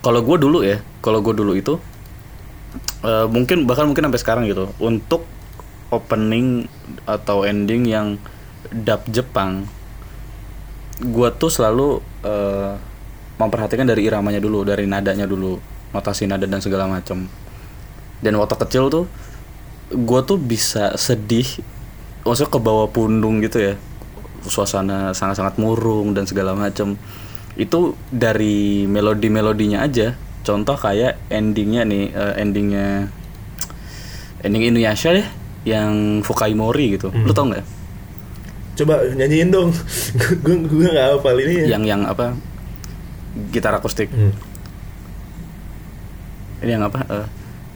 [0.01, 1.77] kalau gue dulu ya, kalau gue dulu itu
[3.05, 5.29] eh, mungkin bahkan mungkin sampai sekarang gitu untuk
[5.89, 6.69] opening
[7.09, 8.07] atau ending yang
[8.69, 9.65] dub Jepang
[10.99, 12.75] gue tuh selalu eh,
[13.39, 15.55] memperhatikan dari iramanya dulu, dari nadanya dulu,
[15.95, 17.23] notasi nada dan segala macam.
[18.19, 19.05] Dan waktu kecil tuh,
[19.95, 21.47] gue tuh bisa sedih,
[22.27, 23.73] maksudnya ke bawah pundung gitu ya,
[24.43, 26.99] suasana sangat-sangat murung dan segala macam.
[27.55, 30.19] Itu dari melodi-melodinya aja.
[30.43, 33.07] Contoh kayak endingnya nih, eh, endingnya
[34.43, 35.27] ending Inuyasha deh,
[35.69, 37.13] yang Fukai Mori gitu.
[37.13, 37.77] Lu tau nggak?
[38.79, 39.75] coba nyanyiin dong
[40.47, 42.31] gue gue nggak hafal ini ya Yang yang apa?
[43.51, 44.07] Gitar akustik.
[44.07, 44.31] Hmm.
[46.63, 47.03] Ini yang apa?
[47.11, 47.27] Eh,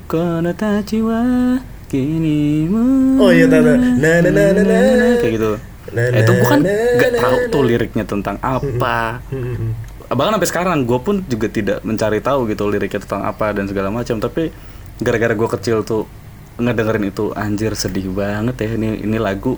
[0.08, 1.60] Konatachi wa
[1.92, 3.76] kini mu Oh iya, tahu, tahu.
[4.00, 5.08] Na, na, na, na, na.
[5.20, 5.52] Kayak gitu
[5.92, 9.72] Na, Eh, Itu gue kan na, gak na, tahu tuh liriknya tentang apa Hmm, hmm.
[10.08, 13.92] Bahkan sampai sekarang gue pun juga tidak mencari tahu gitu liriknya tentang apa dan segala
[13.92, 14.56] macam Tapi
[15.04, 16.08] gara-gara gue kecil tuh
[16.58, 18.70] ngedengerin itu anjir sedih banget ya.
[18.78, 19.58] Ini ini lagu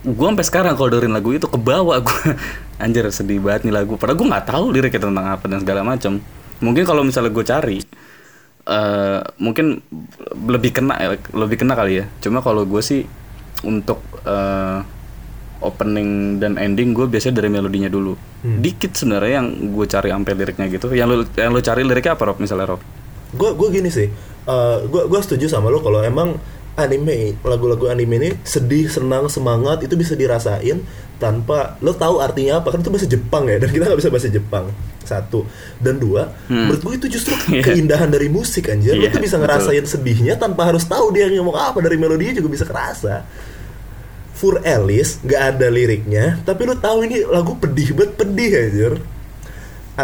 [0.00, 2.20] gue sampai sekarang kalau dengerin lagu itu kebawa gue
[2.84, 3.96] anjir sedih banget nih lagu.
[4.00, 6.12] Padahal gue nggak tahu liriknya tentang apa dan segala macam
[6.60, 7.78] mungkin kalau misalnya gue cari
[8.60, 9.80] eh mungkin
[10.36, 12.04] lebih kena lebih kena kali ya.
[12.24, 13.04] Cuma kalau gue sih
[13.64, 14.80] untuk eh,
[15.60, 18.16] opening dan ending gue biasanya dari melodinya dulu.
[18.40, 20.88] Dikit sebenarnya yang gue cari sampai liriknya gitu.
[20.96, 22.40] Yang lu yang lu cari liriknya apa Rob?
[22.40, 22.80] Misalnya Rob.
[23.36, 24.08] Gue gue gini sih
[24.82, 26.36] gue gue setuju sama lo kalau emang
[26.72, 30.80] anime lagu-lagu anime ini sedih senang semangat itu bisa dirasain
[31.16, 34.28] tanpa lo tahu artinya apa kan itu bahasa Jepang ya dan kita nggak bisa bahasa
[34.28, 34.66] Jepang.
[35.00, 35.42] Satu.
[35.76, 37.60] Dan dua menurut gue itu justru Iya.
[37.66, 38.94] keindahan dari musik anjir.
[38.94, 39.44] Lo Iya, tuh bisa betul.
[39.44, 43.26] ngerasain sedihnya tanpa harus tahu dia ngomong apa dari melodinya juga bisa kerasa.
[44.32, 48.92] Fur Alice nggak ada liriknya tapi lo tahu ini lagu pedih banget pedih anjir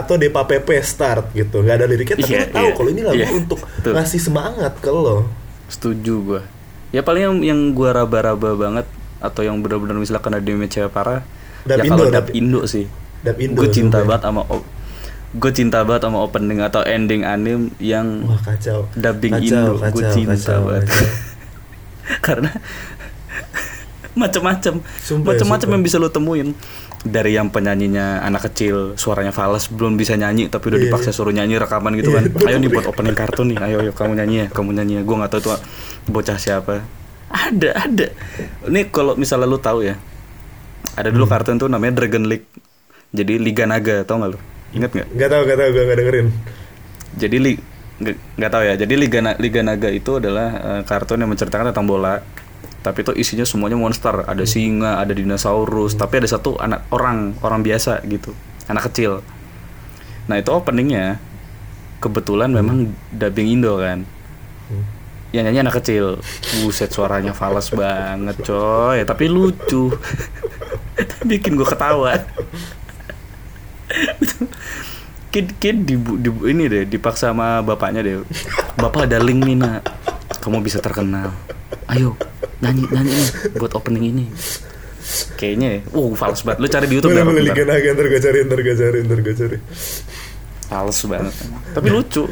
[0.02, 1.64] atau Depa Pepe Start gitu.
[1.64, 3.92] Nggak ada liriknya tapi Iya, lo tahu iya, kalau ini lagu iya, untuk betul.
[3.96, 5.28] ngasih semangat ke lo.
[5.66, 6.42] Setuju gue
[6.94, 8.86] ya paling yang yang gue raba-raba banget
[9.18, 11.20] atau yang benar-benar misalnya kena damage parah
[11.66, 12.86] Dub ya Indo, kalau dub Indo sih.
[13.26, 14.08] Dub Indo gue cinta juga.
[14.14, 14.42] banget sama
[15.36, 18.86] gue cinta banget sama opening atau ending anime yang wah kacau.
[18.94, 19.72] dubbing kacau, Indo.
[19.82, 20.84] Kacau, gue cinta kacau, banget.
[20.86, 21.08] kacau.
[22.26, 22.50] karena
[24.16, 25.76] macam-macam Sumpah ya, macam-macam sumpah.
[25.76, 26.56] yang bisa lo temuin.
[26.98, 31.30] Dari yang penyanyinya anak kecil suaranya fals belum bisa nyanyi tapi udah Iya, dipaksa suruh
[31.30, 32.48] nyanyi rekaman gitu Iya, kan.
[32.48, 33.58] ayo nih buat opening kartun nih.
[33.60, 35.02] Ayo ayo kamu nyanyi ya kamu nyanyi ya.
[35.02, 35.60] Gue nggak tahu tuh
[36.06, 36.82] bocah siapa.
[37.26, 38.06] Ada ada.
[38.64, 39.94] Ini kalau misalnya lu tahu ya
[40.92, 41.14] ada Hmm.
[41.14, 42.48] dulu kartun tuh namanya Dragon League.
[43.12, 44.38] Jadi Liga Naga tau nggak lu?
[44.72, 45.06] Ingat nggak?
[45.12, 46.26] Nggak tahu nggak tahu gue nggak dengerin.
[47.14, 47.52] Jadi li
[48.34, 48.74] nggak tahu ya.
[48.74, 52.18] Jadi Liga Liga Naga itu adalah eh, kartun yang menceritakan tentang bola
[52.86, 54.22] tapi itu isinya semuanya monster.
[54.22, 58.30] Ada singa ada dinosaurus tapi ada satu anak orang orang biasa gitu.
[58.70, 59.26] Anak kecil.
[60.30, 61.18] Nah itu openingnya
[61.98, 64.06] kebetulan memang dubbing Indo kan.
[65.34, 66.22] Yang nyanyi anak kecil.
[66.62, 69.02] Buset suaranya fals banget coy.
[69.02, 69.90] Tapi lucu.
[71.28, 72.14] Bikin gue ketawa.
[75.34, 78.24] Kid kid di, di ini deh dipaksa sama bapaknya deh.
[78.78, 79.84] Bapak ada link nih nak.
[80.40, 81.34] Kamu bisa terkenal.
[81.92, 82.16] Ayo
[82.58, 83.14] nyanyi nyanyi
[83.54, 84.24] buat opening ini
[85.34, 87.44] kayaknya ya uh fals banget lu cari di YouTube boleh bentar.
[87.46, 89.56] Liga Naga ntar gue cari ntar gue cari ntar gue cari
[90.64, 91.34] fals banget
[91.72, 92.24] tapi lucu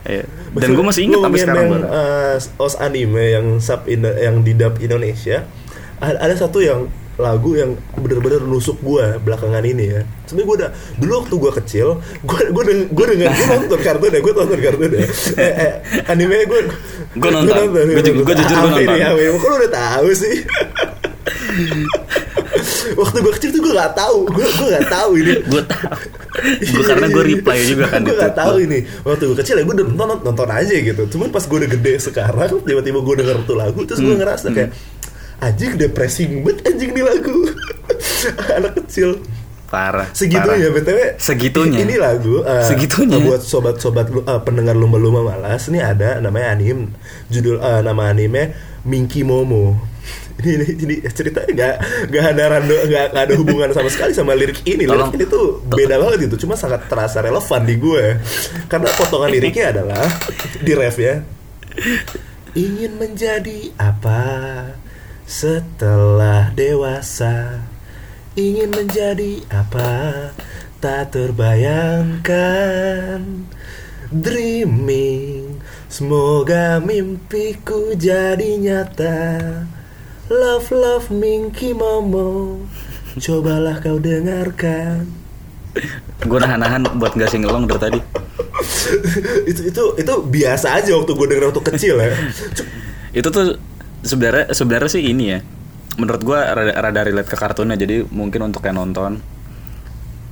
[0.00, 0.24] Iya.
[0.56, 1.92] dan gue masih ingat Lu sampai sekarang yang, gua.
[1.92, 5.44] eh, os anime yang sub Indo- yang di dub Indonesia
[5.98, 6.88] ada, ada satu yang
[7.20, 11.88] lagu yang bener-bener nusuk gue belakangan ini ya sebenarnya gue udah dulu waktu gue kecil
[12.22, 15.04] gue gue gue denger gue nonton kartun ya gue nonton kartun ya
[15.36, 15.72] eh, eh,
[16.08, 16.60] anime gue
[17.12, 17.54] Gua nonton.
[18.22, 18.82] Gua jujur ini, nonton.
[18.86, 19.34] ini?
[19.34, 20.36] kok lu udah tahu sih
[22.92, 25.98] waktu gue kecil tuh gue gak tahu gue gue gak tahu ini gue tahu
[26.60, 29.76] gue karena gue reply juga kan gue gak tahu ini waktu gue kecil ya gue
[29.80, 33.80] nonton nonton aja gitu cuman pas gue udah gede sekarang tiba-tiba gue denger tuh lagu
[33.84, 34.08] terus Hmm.
[34.08, 34.70] gue ngerasa kayak
[35.40, 37.36] anjing depressing banget anjing nih lagu
[38.56, 39.20] anak kecil
[39.70, 40.76] parah segitunya parah.
[40.82, 41.78] btw Segitunya.
[41.86, 43.22] ini lagu eh, Segitunya.
[43.22, 46.90] buat sobat-sobat eh, pendengar lumba-lumba malas ini ada namanya anime
[47.30, 49.78] judul eh, nama anime Minky Momo
[50.40, 51.74] ini, ini, ini ceritanya nggak
[52.10, 55.12] nggak ada rando nggak ada hubungan sama sekali sama lirik ini Tolong.
[55.12, 58.04] lirik ini tuh beda banget itu cuma sangat terasa relevan di gue
[58.66, 60.04] karena potongan liriknya adalah
[60.58, 61.22] di ref ya
[62.56, 64.26] ingin menjadi apa
[65.30, 67.62] Setelah dewasa
[68.34, 70.34] Ingin menjadi apa?
[70.82, 73.22] Tak terbayangkan.
[74.10, 79.22] Dreaming Semoga mimpiku jadi nyata.
[80.26, 82.66] Love love Minky Momo
[83.14, 85.06] Cobalah kau dengarkan.
[86.26, 88.02] Gue nahan-nahan buat gak singelong dari tadi.
[89.50, 92.18] itu itu itu biasa aja waktu gue denger waktu kecil ya.
[93.14, 93.69] Itu tuh
[94.02, 95.38] sebenarnya sebenarnya sih ini ya.
[95.96, 99.20] Menurut gue rada, rada relate ke kartunnya jadi mungkin untuk yang nonton.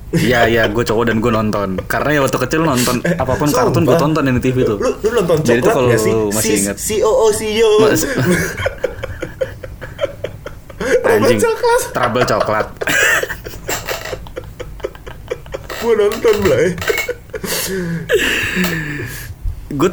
[0.09, 3.85] Iya iya gue cowok dan gue nonton karena ya waktu kecil nonton apa pun kartun
[3.85, 4.01] gue Sumpah.
[4.01, 4.81] tonton di TV tuh.
[4.81, 6.09] Lu, lu nonton Jadi tuh coklat kalau sih?
[6.09, 6.75] lu masih si, ingat.
[6.81, 8.09] Si OO CEO Mas-
[11.05, 11.37] Anjing.
[11.37, 11.81] coklat.
[11.93, 12.67] Trouble coklat.
[15.79, 16.73] Gue nonton Blay
[19.69, 19.89] gue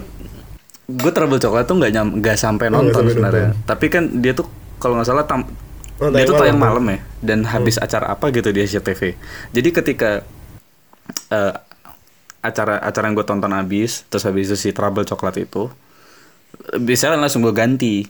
[0.86, 3.48] gue trouble coklat tuh nggak nyam nggak sampai Oh, nggak nonton sampai sebenarnya.
[3.66, 4.46] Tapi kan dia tuh
[4.78, 5.42] kalau nggak salah tam
[5.96, 9.16] Oh, dia tuh tayang malam, malam ya dan habis acara apa gitu di SCTV
[9.56, 10.10] jadi ketika
[11.32, 11.52] eh,
[12.44, 15.72] acara acara yang gue tonton habis terus habis itu si trouble coklat itu
[16.76, 18.06] biasanya langsung gue ganti.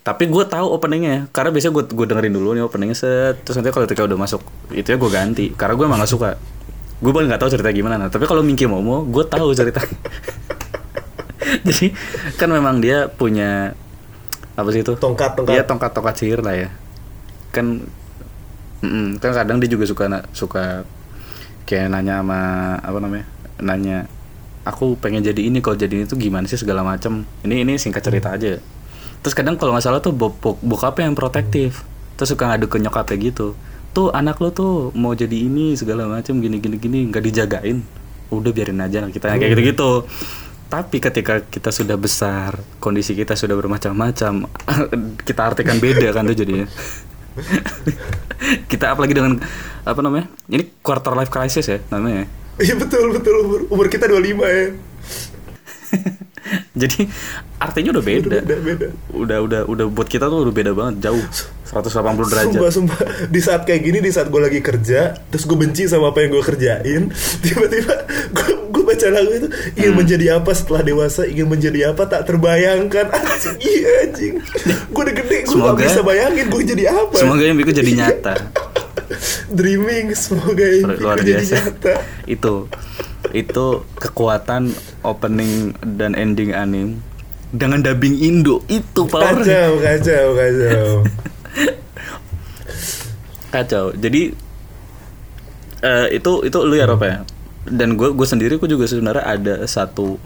[0.00, 3.44] Tapi gue tahu openingnya karena biasanya gue gue dengerin dulu nih openingnya set.
[3.44, 4.40] Terus nanti kalau ketika udah masuk
[4.72, 5.46] itu ya gue ganti.
[5.52, 6.30] Karena gue emang gak suka.
[7.00, 7.96] Gue paling nggak tahu cerita gimana.
[7.96, 9.80] Nah, tapi kalau Minky Momo gue tahu cerita
[11.68, 11.86] jadi
[12.36, 13.74] kan memang dia punya
[14.54, 14.92] apa sih itu?
[14.96, 15.52] Tongkat, tongkat.
[15.54, 16.68] iya tongkat tongkat sihir lah ya.
[17.50, 17.86] Kan
[18.84, 20.84] mm, kan kadang dia juga suka suka
[21.64, 22.40] kayak nanya sama
[22.82, 23.26] apa namanya
[23.60, 23.98] nanya
[24.66, 28.04] aku pengen jadi ini kalau jadi ini tuh gimana sih segala macam ini ini singkat
[28.04, 28.60] cerita aja.
[29.20, 31.84] Terus kadang kalau nggak salah tuh bok- bokapnya yang protektif.
[32.16, 33.56] Terus suka ngadu ke nyokapnya gitu.
[33.90, 37.80] Tuh anak lo tuh mau jadi ini segala macam gini gini gini nggak dijagain.
[38.30, 39.90] Udah biarin aja anak kita kayak gitu gitu
[40.70, 44.46] tapi ketika kita sudah besar kondisi kita sudah bermacam-macam
[45.28, 46.70] kita artikan beda kan tuh jadinya.
[48.70, 49.38] Kita apalagi dengan
[49.86, 52.26] apa namanya ini quarter life crisis ya namanya.
[52.58, 53.34] Iya betul betul.
[53.46, 54.64] Umur, umur kita 25 ya.
[56.82, 57.06] Jadi
[57.62, 58.38] artinya udah beda.
[58.42, 58.88] Beda beda.
[59.14, 61.22] Udah udah udah buat kita tuh udah beda banget jauh.
[61.70, 61.86] 180
[62.26, 62.98] derajat Sumpah sumpah.
[63.30, 66.34] Di saat kayak gini Di saat gue lagi kerja Terus gue benci sama apa yang
[66.34, 67.14] gue kerjain
[67.46, 67.94] Tiba-tiba
[68.34, 68.59] gue
[68.90, 69.98] baca lagu itu Ingin Hmm.
[69.98, 71.22] menjadi apa setelah dewasa?
[71.24, 72.02] Ingin menjadi apa?
[72.04, 73.06] Tak terbayangkan.
[73.14, 74.34] Anjing Iya anjing.
[74.90, 77.14] Gue udah gede Gue gak bisa bayangin Gue jadi apa.
[77.14, 78.34] semoga yang itu jadi nyata.
[79.50, 81.94] Dreaming Semoga yang luar jadi nyata.
[82.34, 82.66] Itu
[83.30, 86.98] itu kekuatan opening dan ending anime
[87.48, 88.58] dengan dubbing Indo.
[88.66, 89.38] Itu power.
[89.38, 90.86] Kacau kacau kacau.
[93.50, 93.84] Kacau.
[93.92, 94.22] Jadi
[95.80, 97.22] eh, itu itu lu ya Rob ya
[97.68, 100.16] dan gue gue sendiri gue juga sebenarnya ada satu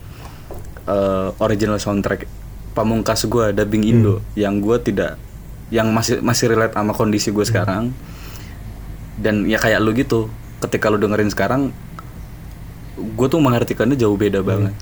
[0.87, 2.29] eh, original soundtrack
[2.75, 5.19] pamungkas gue dubbing Indo yang gue tidak
[5.73, 7.95] yang masih masih relate sama kondisi gue sekarang.
[9.15, 10.27] Dan ya kayak lu gitu
[10.59, 11.71] ketika lu dengerin sekarang
[12.95, 14.75] gue tuh mengartikannya jauh beda banget.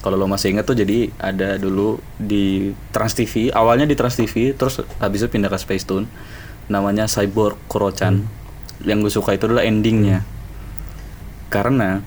[0.00, 4.52] Kalau lo masih ingat tuh jadi ada dulu di Trans TV awalnya di Trans TV
[4.52, 6.04] terus habis itu pindah ke Space Tune
[6.68, 8.24] namanya Cyborg Kurochan.
[8.84, 10.24] Yang gue suka itu adalah endingnya
[11.54, 12.02] karena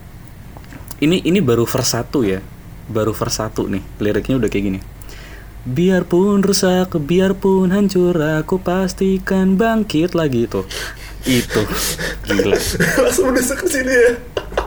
[0.99, 2.43] ini ini baru verse 1 ya.
[2.91, 4.79] Baru verse 1 nih liriknya udah kayak gini.
[5.63, 10.67] Biarpun rusak biarpun hancur aku pastikan bangkit lagi itu.
[11.23, 11.63] Itu.
[12.27, 12.59] Gila.
[13.03, 14.11] Langsung mendesak ke sini ya.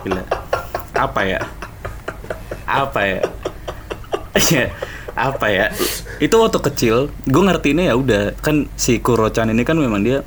[0.09, 0.25] Gila.
[0.97, 1.41] Apa ya?
[2.65, 3.21] Apa ya?
[4.49, 4.73] Ya
[5.21, 5.69] apa ya?
[6.23, 8.23] Itu waktu kecil gue ngertiinnya ya udah.
[8.41, 10.25] Kan si Kurochan ini kan memang dia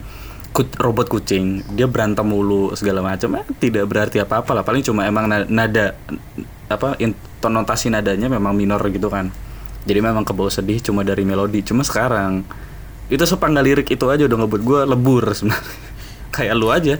[0.53, 3.41] robot kucing dia berantem mulu segala macam.
[3.41, 5.97] Eh, tidak berarti apa apa lah paling cuma emang na- nada
[6.69, 9.33] apa intonasi nadanya memang minor gitu kan.
[9.83, 11.65] Jadi memang kebawa sedih cuma dari melodi.
[11.65, 12.45] Cuma sekarang
[13.11, 15.73] itu sepanggal lirik itu aja udah ngebuat gue lebur sebenarnya.
[16.35, 16.95] Kayak lu aja.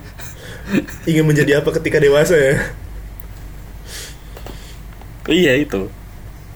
[1.10, 2.56] Ingin menjadi apa ketika dewasa ya?
[5.30, 5.88] Iya itu.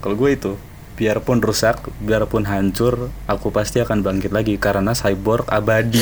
[0.04, 0.52] Kalau gue itu,
[0.98, 6.02] biarpun rusak, biarpun hancur, aku pasti akan bangkit lagi karena cyborg abadi.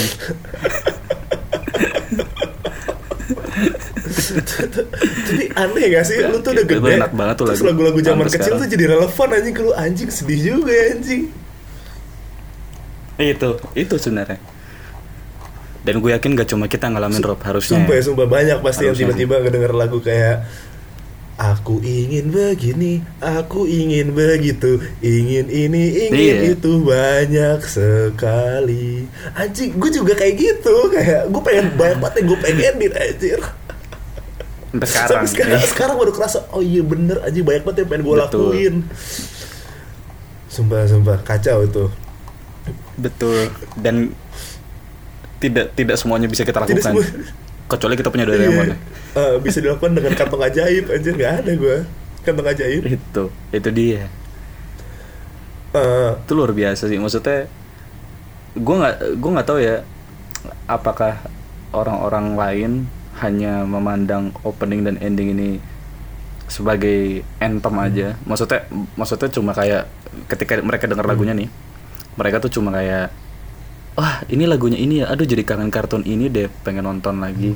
[5.25, 7.69] Tapi aneh gak sih Lu tuh udah gede enak banget tuh Terus lagu.
[7.71, 11.21] lagu-lagu zaman kecil tuh jadi relevan anjing Ke lu anjing sedih juga ya anjing
[13.15, 14.39] itu, itu sebenarnya.
[15.85, 17.79] Dan gue yakin gak cuma kita ngalamin Rob harusnya.
[17.79, 20.43] Sumpah ya sumpah banyak pasti yang tiba-tiba ngedenger lagu kayak
[21.36, 26.15] Aku ingin begini, aku ingin begitu, ingin ini, ingin
[26.47, 26.55] Iya.
[26.55, 29.03] itu banyak sekali.
[29.36, 33.39] Anjing, gue juga kayak gitu, kayak gue pengen banyak banget yang gue pengenin anjir.
[34.71, 35.07] Sampai sekarang.
[35.11, 35.67] Sampai sekarang, Iya.
[35.67, 38.75] sekarang baru kerasa, oh iya bener anjing banyak banget yang pengen gue lakuin.
[40.47, 41.86] Sumpah, sumpah, kacau itu.
[42.95, 43.51] Betul.
[43.75, 44.15] Dan
[45.38, 46.79] tidak tidak semuanya bisa kita lakukan.
[46.79, 47.03] semua.
[47.67, 48.71] Kecuali kita punya Doraemon.
[48.71, 48.77] Iya.
[49.16, 51.78] Eh, bisa dilakukan dengan kantong ajaib anjir nggak ada gue
[52.28, 53.24] kantong ajaib itu,
[53.55, 54.11] itu dia.
[55.72, 56.99] Eh, Itu luar biasa sih.
[56.99, 57.47] Maksudnya
[58.59, 59.88] gue nggak gue nggak tahu ya
[60.68, 61.20] apakah
[61.72, 62.72] orang-orang lain
[63.24, 65.49] hanya memandang opening dan ending ini
[66.51, 68.20] sebagai anthem aja.
[68.28, 68.68] Maksudnya
[68.99, 69.88] maksudnya cuma kayak
[70.28, 71.47] ketika mereka dengar lagunya nih,
[72.20, 73.16] mereka tuh cuma kayak
[73.95, 77.55] wah ini lagunya ini ya, aduh jadi kangen kartun ini deh, pengen nonton lagi.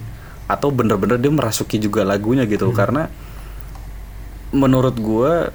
[0.49, 2.73] Atau bener-bener dia merasuki juga lagunya gitu.
[2.73, 3.05] Karena
[4.49, 5.53] menurut gua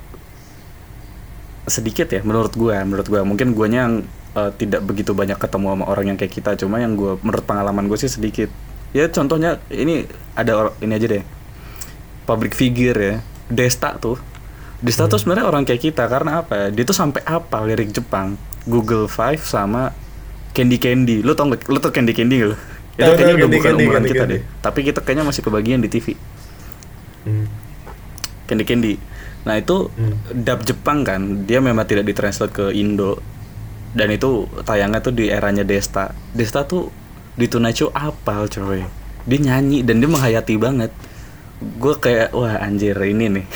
[1.66, 3.26] sedikit ya menurut gua menurut gua.
[3.26, 3.94] Mungkin guanya yang
[4.38, 6.54] eh, tidak begitu banyak ketemu sama orang yang kayak kita.
[6.54, 8.48] Cuma yang gua menurut pengalaman gue sih sedikit.
[8.94, 10.06] Ya contohnya ini
[10.38, 11.24] ada ini aja deh.
[12.30, 13.16] Public figure ya.
[13.50, 14.16] Desta tuh.
[14.78, 16.06] Desta tuh sebenarnya orang kayak kita.
[16.06, 16.66] Karena apa ya?
[16.70, 18.38] dia tuh sampai apa lirik Jepang?
[18.64, 19.90] Google Five sama
[20.54, 21.26] Candy Candy.
[21.26, 22.58] Lu tau gak lu tau Candy Candy gak lu
[22.94, 24.34] itu kayaknya udah bukan Candy, umuran Candy kita Candy.
[24.38, 26.06] deh tapi kita kayaknya masih kebagian di TV
[27.26, 27.46] hmm.
[28.44, 28.94] Candy Candy.
[29.44, 30.16] Nah itu Hmm.
[30.32, 33.20] dub Jepang kan, dia memang tidak ditranslate ke Indo.
[33.94, 36.10] Dan itu tayangnya tuh di eranya Desta.
[36.34, 36.90] Desta tuh
[37.38, 38.82] di Show apal coy.
[39.24, 40.90] Dia nyanyi dan dia menghayati banget.
[41.78, 43.46] Gue kayak wah anjir ini nih.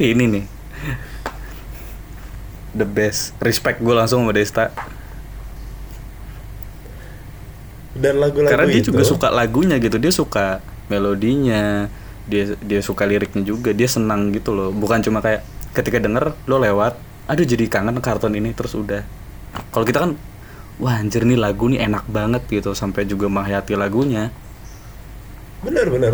[0.12, 0.44] ini nih.
[2.74, 3.36] The best.
[3.38, 4.72] Respect gue langsung sama Desta.
[7.94, 10.58] Dan lagu-lagu Karena dia itu juga suka lagunya gitu, dia suka
[10.90, 11.86] melodinya,
[12.26, 14.70] dia dia suka liriknya juga, dia senang gitu loh.
[14.74, 16.98] Bukan cuma kayak ketika denger lo lewat,
[17.30, 19.02] aduh jadi kangen kartun ini terus udah.
[19.70, 20.12] Kalau kita kan,
[20.82, 24.34] wah anjir nih lagu nih enak banget gitu, sampai juga menghayati lagunya.
[25.64, 26.12] bener bener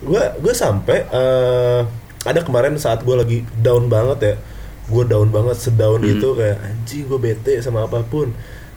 [0.00, 1.80] gue gue sampai eh,
[2.24, 4.34] ada kemarin saat gue lagi down banget ya
[4.86, 6.16] gue down banget sedown Hmm.
[6.16, 8.32] itu kayak anjing gue bete sama apa pun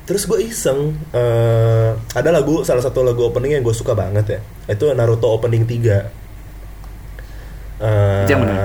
[0.10, 4.39] terus gue iseng eh, ada lagu salah satu lagu opening yang gue suka banget ya
[4.68, 6.18] itu Naruto opening 3
[7.80, 8.55] Eh, Yang mana?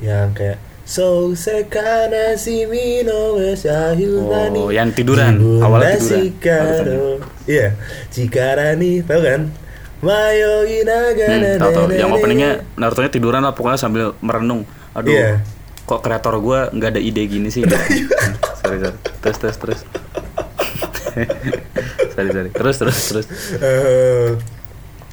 [0.00, 0.56] yang kayak
[0.88, 6.18] So sekana shimi no shayunani Oh, yang tiduran, awalnya tiduran.
[6.34, 7.06] Shikaro.
[7.44, 7.76] Iya,
[8.08, 9.52] Cikara nih, tau kan?
[10.00, 11.86] Mayogi naga Hmm, tahu tahu.
[11.92, 14.64] Yang openingnya Naruto nya tiduran lah pokoknya sambil merenung.
[14.90, 15.44] Aduh, Iya.
[15.84, 17.62] kok kreator gue nggak ada ide gini sih?
[18.64, 18.96] sorry sorry.
[19.20, 19.80] Terus terus terus.
[22.14, 22.50] Sorry sorry.
[22.50, 23.26] Terus terus terus.
[23.60, 24.30] eh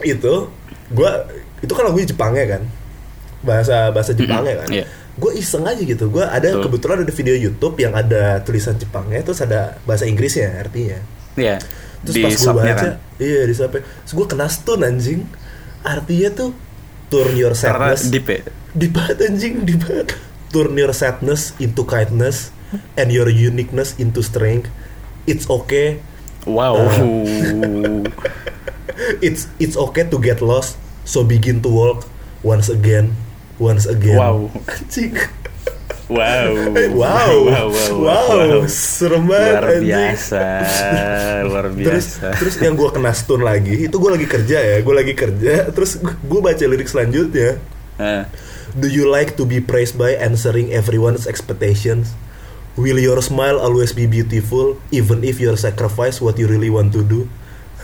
[0.06, 0.34] itu
[0.90, 1.26] gua
[1.60, 2.62] itu kan lagunya Jepangnya kan
[3.42, 4.86] bahasa bahasa Jepangnya kan iya.
[5.18, 6.64] gue iseng aja gitu gue ada Betul.
[6.70, 11.02] kebetulan ada video YouTube yang ada tulisan Jepangnya terus ada bahasa Inggrisnya artinya
[11.34, 11.58] Iya.
[12.02, 12.94] terus Di pas gue baca kan.
[13.18, 15.22] iya di subnya terus gue kena stun anjing
[15.82, 16.50] artinya tuh
[17.10, 18.42] turn your Karena sadness deep ya.
[18.74, 20.08] deep banget anjing deep banget
[20.50, 22.54] turn your sadness into kindness
[22.94, 24.70] and your uniqueness into strength
[25.28, 26.00] it's okay
[26.48, 26.80] Wow.
[26.80, 28.08] Uh.
[29.20, 32.08] it's it's okay to get lost so begin to walk
[32.40, 33.12] once again
[33.60, 34.48] once again Wow.
[34.66, 35.20] anjing
[36.08, 36.48] wow.
[36.72, 37.36] Eh, wow.
[37.44, 37.68] Wow.
[37.68, 37.94] Wow.
[38.00, 38.64] Wow.
[38.66, 40.44] serem banget Luar biasa.
[41.44, 42.28] Luar terus biasa.
[42.40, 46.00] terus yang gue kena stun lagi itu gue lagi kerja ya gue lagi kerja terus
[46.00, 47.60] gue baca lirik selanjutnya
[47.98, 48.24] Eh,
[48.78, 52.14] Do you like to be praised by answering everyone's expectations?
[52.78, 57.02] Will your smile always be beautiful even if you sacrifice what you really want to
[57.02, 57.26] do?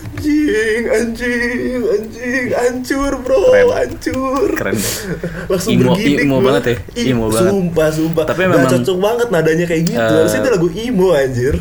[0.04, 3.72] Anjing, anjing, anjing, hancur bro, Keren.
[3.72, 4.50] hancur.
[4.54, 4.76] Keren.
[5.50, 6.40] Langsung Emo- bergidik gua.
[6.44, 7.50] banget ya, Ih, emo banget.
[7.50, 8.24] Sumpah, sumpah.
[8.28, 9.98] Tapi memang- cocok banget nadanya kayak gitu.
[10.04, 11.56] Eh, Harusnya itu lagu emo anjir.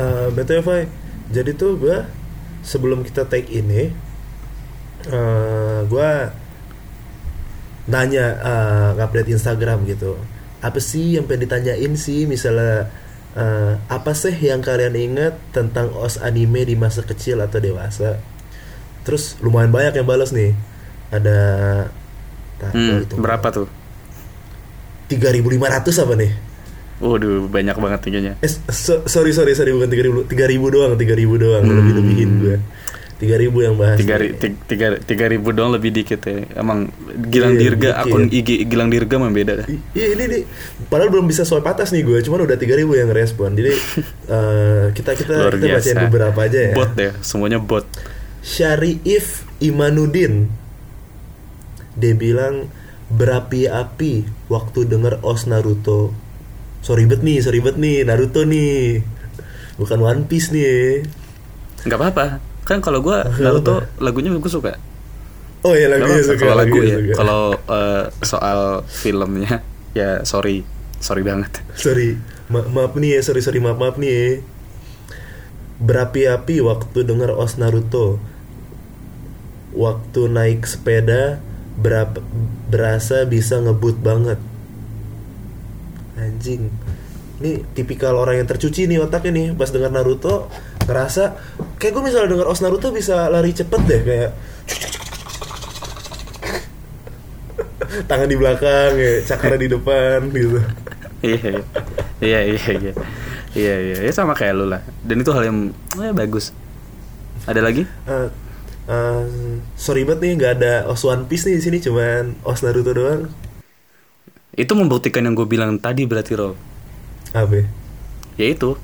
[0.00, 0.68] Eh, BTW
[1.30, 1.96] jadi tuh gue
[2.62, 3.92] sebelum kita take ini,
[5.08, 6.10] eh gue
[7.90, 10.16] nanya eh, update Instagram gitu.
[10.60, 12.92] Apa sih yang pengen ditanyain sih misalnya
[13.34, 18.20] eh, apa sih yang kalian ingat tentang os anime di masa kecil atau dewasa?
[19.02, 20.52] Terus lumayan banyak yang balas nih.
[21.10, 21.38] Ada
[22.60, 23.20] Tar, hmm, hitung.
[23.24, 23.68] berapa tuh?
[25.08, 26.32] 3.500 apa nih?
[27.00, 28.32] Waduh, banyak banget tingginya.
[28.38, 31.74] Eh, so- sorry sorry sorry bukan 3000 3000 doang 3000 doang Hmm.
[31.74, 32.56] lebih lebihin gue
[33.18, 34.32] 3000 yang bahas tiga, nih.
[34.64, 36.88] tiga, tiga ribu doang lebih dikit ya emang
[37.22, 38.02] Gilang Iya, Dirga dikit.
[38.02, 40.42] akun IG Gilang Dirga mah beda dah Iya ini nih
[40.86, 43.76] padahal belum bisa swipe atas nih gue cuman udah 3000 yang respon jadi
[44.36, 47.84] eh, kita kita luar kita bacain biasa beberapa aja ya bot deh semuanya bot
[48.40, 49.26] Syarif
[49.58, 50.48] Imanuddin
[51.92, 52.72] dia bilang
[53.10, 54.12] berapi-api
[54.46, 56.16] waktu denger os Naruto
[56.80, 59.04] sorry bet nih sorry bet nih Naruto nih.
[59.76, 61.04] Bukan One Piece nih.
[61.84, 62.26] Nggak apa-apa.
[62.64, 63.88] Kan kalau gua Nggak Naruto apa.
[63.98, 64.76] lagunya gue suka.
[65.60, 66.96] Oh iya lagunya suka kalau lagu ya.
[67.12, 69.60] kalau eh, soal filmnya
[69.92, 70.64] ya sorry.
[71.00, 71.64] Sorry banget.
[71.80, 72.20] Sorry,
[72.52, 74.24] ma- maaf nih ya, sorry sorry maaf maaf nih ya.
[75.80, 78.20] Berapi-api waktu denger Os Naruto.
[79.72, 81.40] Waktu naik sepeda
[81.80, 82.20] berapa
[82.68, 84.36] berasa bisa ngebut banget.
[86.20, 86.68] Anjing.
[87.40, 90.52] Ini tipikal orang yang tercuci nih otaknya nih pas denger Naruto
[90.84, 91.40] ngerasa
[91.80, 94.30] kayak gue misalnya denger Os Naruto bisa lari cepet deh kayak
[98.10, 100.60] tangan di belakang ya cakra di depan gitu.
[101.24, 101.64] iya
[102.20, 102.92] iya iya iya
[103.56, 105.58] iya iya ya sama kayak lu lah dan itu hal yang
[105.98, 106.52] eh, bagus
[107.48, 108.28] ada lagi Eh,
[108.88, 109.24] eh,
[109.74, 113.26] sorry banget nih nggak ada Os One Piece nih di sini cuman Os Naruto doang.
[114.60, 116.52] Itu membuktikan yang gue bilang tadi berarti Rol
[117.32, 117.64] Apa?
[118.36, 118.76] ya itu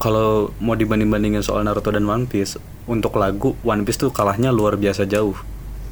[0.00, 2.56] kalau mau dibanding bandingin soal Naruto dan One Piece
[2.88, 5.36] untuk lagu One Piece tuh kalahnya luar biasa jauh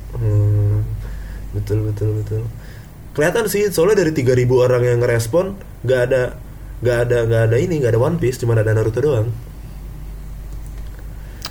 [0.08, 0.88] Hmm,
[1.52, 2.48] betul betul betul.
[3.12, 5.52] Kelihatan sih soalnya dari 3000 orang yang ngerespon
[5.84, 6.22] nggak ada
[6.80, 9.28] nggak ada nggak ada ini nggak ada One Piece cuma ada Naruto doang.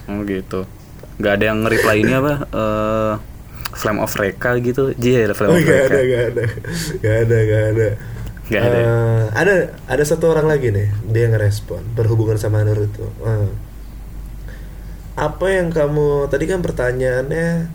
[0.08, 0.66] oh gitu
[1.20, 3.14] nggak ada yang reply ini apa eh
[3.78, 6.46] Flame of Reka gitu Iya Flame Oh of nggak Reka ada nggak ada
[6.98, 7.88] nggak ada nggak ada.
[8.48, 8.78] Nggak ada?
[8.80, 9.56] Eh, ada
[9.86, 13.08] ada satu orang lagi nih dia ngerespon berhubungan sama Naruto.
[13.24, 13.52] Eh.
[15.18, 17.70] Apa yang kamu tadi kan pertanyaannya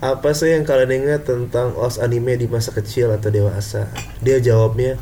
[0.00, 3.92] apa sih yang kalian ingat tentang os anime di masa kecil atau dewasa?
[4.24, 4.96] Dia jawabnya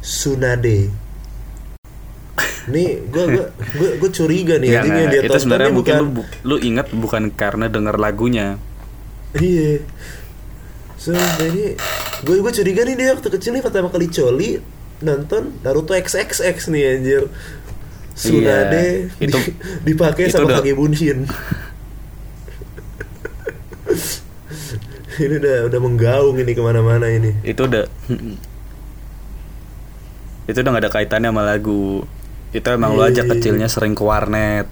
[0.00, 0.90] Tsunade.
[2.70, 3.24] Nih, gue
[3.76, 4.74] gue gue curiga nih.
[4.74, 5.10] Yang nggak.
[5.12, 8.58] dia itu sebenarnya mungkin bukan lu, lu ingat bukan karena dengar lagunya
[9.32, 9.84] Iya.
[10.96, 11.78] So, jadi
[12.20, 14.60] gue gue curiga nih dia waktu kecil nih pertama kali coli
[15.00, 17.22] nonton Naruto XXX nih anjir.
[18.12, 19.54] Tsunade Iya, itu- di-
[19.88, 21.24] dipakai itu sama udah- Kage Bunshin.
[25.16, 27.36] ini udah udah menggaung ini ke mana-mana ini.
[27.42, 27.84] itu udah
[30.46, 32.02] itu udah gak ada kaitannya sama lagu
[32.50, 34.66] itu emang lu Iya, aja iya, kecilnya sering ke warnet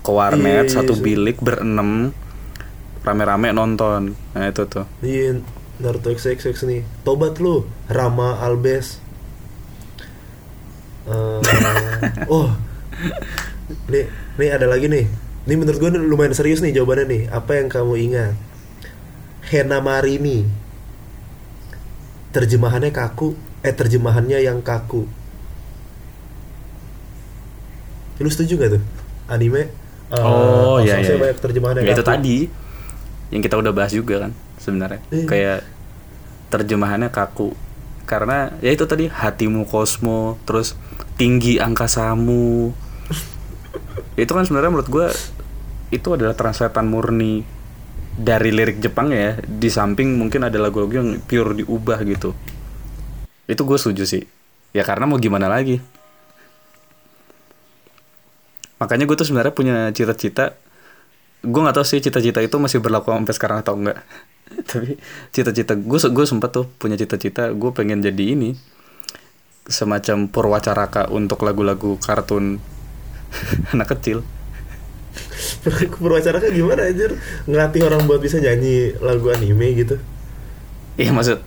[0.00, 1.02] ke warnet Iya, iya, satu iya.
[1.02, 2.10] bilik berenam
[3.02, 5.42] rame-rame nonton nah itu tuh Iya
[5.82, 6.86] Naruto XXX nih.
[7.02, 9.02] Tobat lu Rama Albes.
[11.10, 11.40] Eh,
[12.34, 12.54] oh.
[13.90, 14.06] Nih,
[14.38, 15.10] nih ada lagi nih.
[15.42, 17.22] Ini menurut gue lumayan serius nih jawabannya nih.
[17.34, 18.34] Apa yang kamu ingat?
[19.50, 20.46] Hena Marini.
[22.30, 23.34] Terjemahannya kaku.
[23.66, 25.10] Eh terjemahannya yang kaku.
[28.22, 28.82] Lu setuju gak tuh?
[29.26, 29.82] Anime?
[30.12, 32.36] eh, oh iya ososnya iya banyak terjemahannya Ya, itu tadi
[33.32, 35.00] yang kita udah bahas juga kan sebenarnya.
[35.08, 35.26] Iya.
[35.26, 35.58] kayak
[36.52, 37.56] terjemahannya kaku.
[38.04, 40.76] Karena ya itu tadi hatimu kosmo terus
[41.16, 42.76] tinggi angkasamu.
[44.20, 45.06] Itu kan sebenarnya menurut gue
[45.92, 47.40] itu adalah translatean murni
[48.12, 49.40] dari lirik Jepang ya.
[49.40, 52.36] Di samping mungkin ada lagu-lagu yang pure diubah gitu.
[53.48, 54.28] Itu gue setuju sih.
[54.76, 55.80] Ya karena mau gimana lagi.
[58.76, 60.52] Makanya gue tuh sebenarnya punya cita-cita
[61.42, 63.98] gue nggak tahu sih cita-cita itu masih berlaku sampai sekarang atau enggak
[64.70, 64.96] tapi
[65.30, 68.54] cita-cita gue gue sempat tuh punya cita-cita gue pengen jadi ini
[69.64, 72.58] semacam purwacaraka untuk lagu-lagu kartun
[73.74, 74.22] anak kecil
[75.92, 77.12] Perwacaranya gimana anjir?
[77.44, 80.00] Ngelatih orang buat bisa nyanyi lagu anime gitu.
[80.96, 81.44] Iya maksud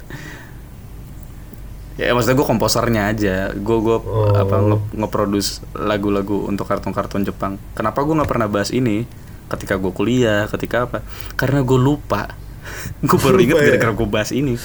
[1.96, 4.36] ya maksudnya gue komposernya aja gue gue Oh.
[4.36, 9.08] apa nge- ngeproduce lagu-lagu untuk kartun-kartun Jepang kenapa gue nggak pernah bahas ini
[9.52, 11.00] ketika gue kuliah ketika apa
[11.38, 12.34] karena gue lupa
[13.08, 13.66] gue baru inget ya?
[13.74, 14.58] gara-gara gue bahas ini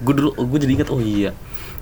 [0.00, 1.32] gue dulu gue jadi inget oh iya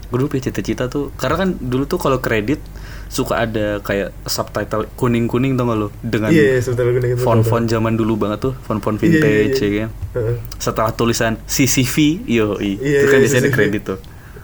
[0.09, 2.63] gue dulu punya cita-cita tuh karena kan dulu tuh kalau kredit
[3.09, 7.65] suka ada kayak subtitle kuning-kuning tau gak lo dengan Iya, iya, subtitle kuning itu, font-font
[7.65, 9.69] zaman dulu banget tuh font-font Iya, iya, vintage iya.
[9.69, 10.37] ya kan Heeh.
[10.61, 11.97] setelah tulisan CCV
[12.29, 13.99] yo Iya, itu kan iya, biasanya kredit tuh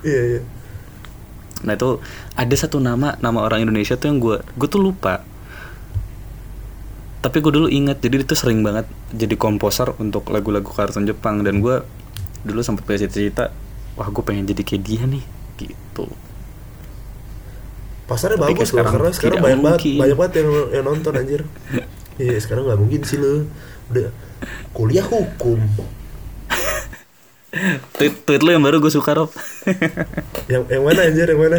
[0.04, 0.40] Iya, iya.
[1.64, 2.00] nah itu
[2.36, 5.24] ada satu nama nama orang Indonesia tuh yang gue gue tuh lupa
[7.24, 11.64] tapi gue dulu ingat jadi itu sering banget jadi komposer untuk lagu-lagu kartun Jepang dan
[11.64, 11.80] gue
[12.44, 13.48] dulu sempat punya cita-cita
[13.96, 15.24] wah gue pengen jadi kayak dia nih
[15.56, 16.12] gitu
[18.04, 21.12] Pasarnya Tapi bagus kayak loh, sekarang karena sekarang banyak banget, banyak banget yang, yang nonton
[21.16, 21.42] anjir.
[22.14, 23.42] Iya, sekarang nggak mungkin sih lo.
[23.90, 24.12] Udah
[24.70, 25.58] kuliah hukum.
[27.98, 29.34] tweet tweet lu yang baru gue suka Rob
[30.52, 31.58] Yang yang mana anjir, yang mana?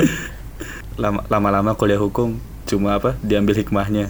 [0.96, 4.10] lama lama-lama kuliah hukum cuma apa diambil hikmahnya.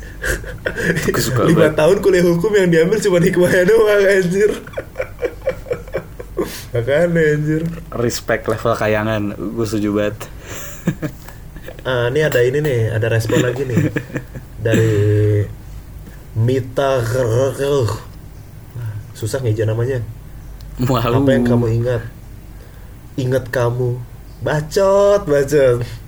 [1.19, 1.75] Suka Lima banget.
[1.75, 4.51] tahun kuliah hukum yang diambil cuma hikmahnya doang anjir.
[6.71, 7.61] Makanya anjir.
[7.95, 10.17] respect level kayangan gue setuju banget.
[11.85, 13.77] Ah, ini ada ini nih, ada respon lagi nih.
[14.65, 14.95] Dari
[16.33, 16.99] Mita
[19.13, 20.01] susah ngeja namanya.
[20.81, 21.23] Malu.
[21.23, 22.01] apa yang kamu ingat?
[23.15, 24.01] Ingat kamu.
[24.43, 26.04] Bacot bacot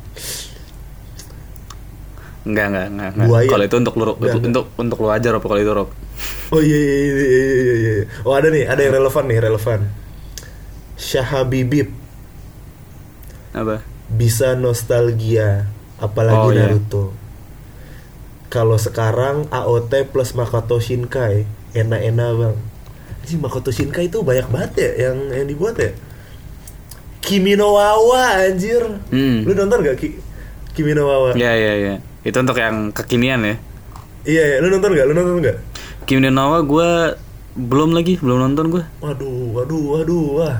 [2.47, 3.09] Enggak, enggak, enggak.
[3.11, 3.27] enggak.
[3.27, 3.49] Buaya.
[3.51, 5.89] Kalau itu untuk lu Enggak, untuk, untuk untuk lu aja Rob kalau itu Rob.
[6.49, 8.03] oh iya iya iya iya iya, iya.
[8.23, 9.79] oh ada nih ada yang relevan nih relevan
[10.97, 11.93] Syahabibib
[13.53, 13.83] Apa?
[14.07, 15.67] bisa nostalgia
[15.97, 16.71] apalagi Oh, iya.
[16.71, 17.11] Naruto
[18.47, 21.43] kalau sekarang AOT plus Makoto Shinkai
[21.75, 22.55] enak-enak bang
[23.21, 25.91] Anjing Makoto Shinkai itu banyak banget ya yang yang dibuat ya
[27.19, 28.79] Kimi no Wawa anjir
[29.11, 29.43] Hmm.
[29.43, 30.15] lu nonton gak Ki
[30.71, 31.95] Kimi no Wawa Iya, iya, iya.
[32.27, 33.55] Itu untuk yang kekinian ya.
[34.27, 35.57] iya iya lu nonton gak lu nonton gak
[36.03, 37.15] Kim Nawa gue
[37.57, 38.83] belum lagi, belum nonton gue.
[39.01, 40.55] Waduh, waduh, waduh, wah,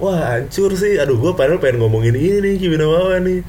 [0.00, 0.96] wah, hancur sih.
[0.96, 3.44] Aduh, gue padahal pengen ngomongin ini nih, Kimi no Wawa nih.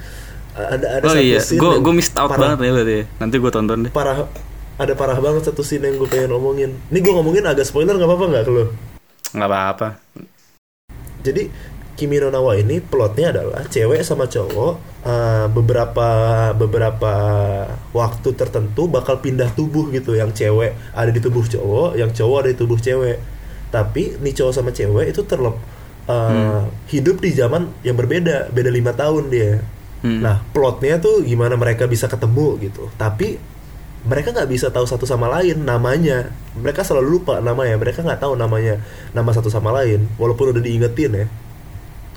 [0.54, 2.96] Ada ada Oh satu iya, scene gue gue missed out parah, banget ya berarti.
[3.00, 3.04] ya.
[3.24, 3.92] Nanti gue tonton deh.
[3.96, 4.28] Parah,
[4.76, 6.76] ada parah banget satu scene yang gue pengen ngomongin.
[6.92, 8.64] Ini gue ngomongin agak spoiler nggak apa-apa nggak ke lo?
[9.32, 9.88] Nggak apa-apa.
[11.24, 11.44] Jadi
[12.00, 16.08] Kimi no Nawa ini plotnya adalah cewek sama cowok eh, beberapa
[16.56, 17.14] beberapa
[17.92, 20.16] waktu tertentu bakal pindah tubuh gitu.
[20.16, 23.20] Yang cewek ada di tubuh cowok, yang cowok ada di tubuh cewek.
[23.68, 25.60] Tapi nih cowok sama cewek itu terlep
[26.08, 26.64] eh,
[26.96, 29.60] hidup di zaman yang berbeda, beda lima tahun dia.
[30.00, 30.24] Hmm.
[30.24, 32.88] Nah plotnya tuh gimana mereka bisa ketemu gitu.
[32.96, 33.60] Tapi
[34.08, 36.32] mereka nggak bisa tahu satu sama lain namanya.
[36.56, 37.76] Mereka selalu lupa namanya.
[37.76, 38.80] Mereka nggak tahu namanya
[39.12, 40.08] nama satu sama lain.
[40.16, 41.28] Walaupun udah diingetin ya.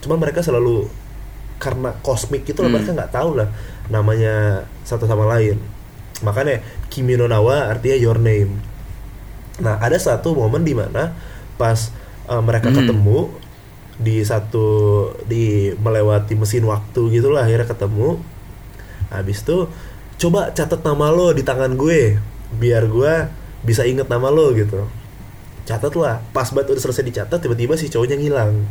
[0.03, 0.91] Cuman mereka selalu
[1.63, 2.75] karena kosmik itu Hmm.
[2.75, 3.47] mereka nggak tahu lah
[3.87, 5.63] namanya satu sama lain.
[6.27, 6.59] Makanya
[6.91, 8.59] Kimi no Nawa artinya your name.
[9.63, 11.15] Nah ada satu momen di mana
[11.55, 11.95] pas
[12.27, 12.83] uh, mereka Hmm.
[12.83, 13.19] ketemu
[14.03, 14.67] di satu
[15.31, 18.19] di melewati mesin waktu gitulah akhirnya ketemu.
[19.15, 19.71] Habis itu
[20.19, 22.19] coba catat nama lo di tangan gue
[22.59, 23.13] biar gue
[23.63, 24.83] bisa inget nama lo gitu.
[25.63, 26.19] Catat lah.
[26.35, 28.67] Pas banget udah selesai dicatat tiba-tiba si cowoknya ngilang.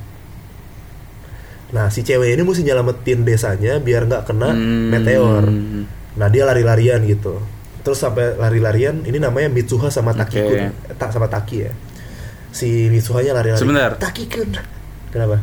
[1.71, 4.91] Nah si cewek ini mesti nyelamatin desanya biar nggak kena Hmm.
[4.91, 5.43] meteor.
[6.13, 7.39] Nah dia lari-larian gitu.
[7.81, 11.71] Terus sampai lari-larian ini namanya Mitsuha sama Taki kun, Eh, tak sama Taki ya.
[12.51, 13.57] Si Mitsuhanya lari-lari.
[13.57, 13.95] Sebentar.
[13.95, 14.51] Taki kun.
[15.09, 15.39] Kenapa?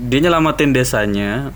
[0.00, 1.50] Dia nyelamatin desanya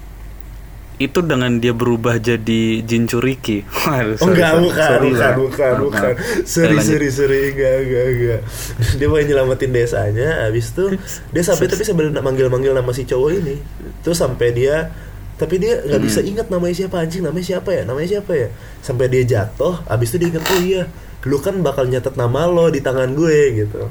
[0.94, 3.66] itu dengan dia berubah jadi Jinchuriki.
[3.84, 4.64] Waduh, Oh sorry, enggak, sorry.
[4.64, 6.12] bukan, Sorry, bukan, bukan, bukan.
[6.44, 6.86] Sorry, Ya, lanjut.
[6.88, 8.40] sorry, sorry, enggak, enggak, enggak.
[8.98, 10.84] Dia mau nyelamatin desanya, habis itu
[11.28, 13.56] dia sampai tapi sambil manggil-manggil nama si cowok ini.
[14.00, 14.94] Terus sampai dia
[15.34, 16.30] tapi dia nggak bisa Hmm.
[16.30, 18.48] ingat namanya siapa anjing, namanya siapa ya, namanya siapa ya.
[18.78, 20.82] Sampai dia jatuh, habis itu dia ingat oh iya,
[21.24, 23.90] lu kan bakal nyatet nama lo di tangan gue gitu.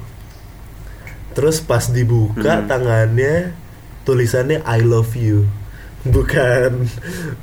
[1.33, 2.67] Terus pas dibuka Hmm.
[2.69, 3.51] tangannya
[4.03, 5.49] tulisannya I love you.
[6.03, 6.83] Bukan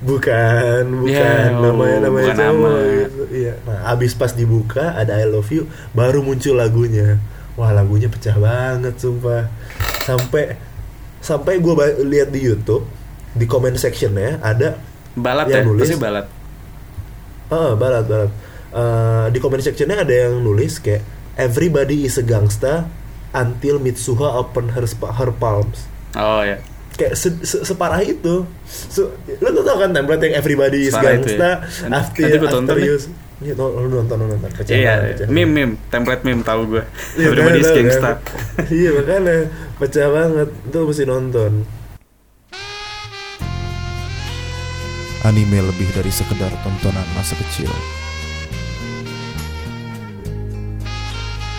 [0.04, 2.72] bukan bukan Ya, namanya oh, namanya bukan cowok nama.
[2.92, 3.22] gitu.
[3.32, 3.54] Iya.
[3.64, 7.16] Nah, abis pas dibuka ada I love you, baru muncul lagunya.
[7.56, 9.48] Wah, lagunya pecah banget sumpah.
[10.04, 10.60] Sampai
[11.20, 11.72] sampai gue
[12.04, 12.84] lihat di YouTube
[13.32, 14.76] di comment sectionnya ada
[15.10, 15.80] Balat yang ya, nulis.
[15.84, 16.26] pasti balat.
[17.48, 18.30] Ah, balat balat.
[18.70, 21.02] Eh, di comment sectionnya ada yang nulis kayak
[21.34, 22.86] everybody is a gangsta
[23.32, 25.88] until Mitsuha open her, her palms.
[26.14, 26.60] Oh ya.
[27.00, 28.44] Kayak se- se- separah itu.
[28.68, 29.08] So,
[29.40, 31.56] lo tuh tau kan template yang everybody is Separah itu gangsta ya.
[31.88, 32.96] Nanti- after nanti tonton after you.
[33.40, 34.50] Iya, lo nonton lo nonton.
[34.52, 36.84] Pecah Iya, pecah meme meme, template meme tahu gue.
[37.16, 38.20] Iya, Everybody is gangsta.
[38.68, 39.36] Iya makanya
[39.80, 40.48] pecah banget.
[40.68, 41.52] Itu mesti nonton.
[45.20, 47.72] Anime lebih dari sekedar tontonan masa kecil.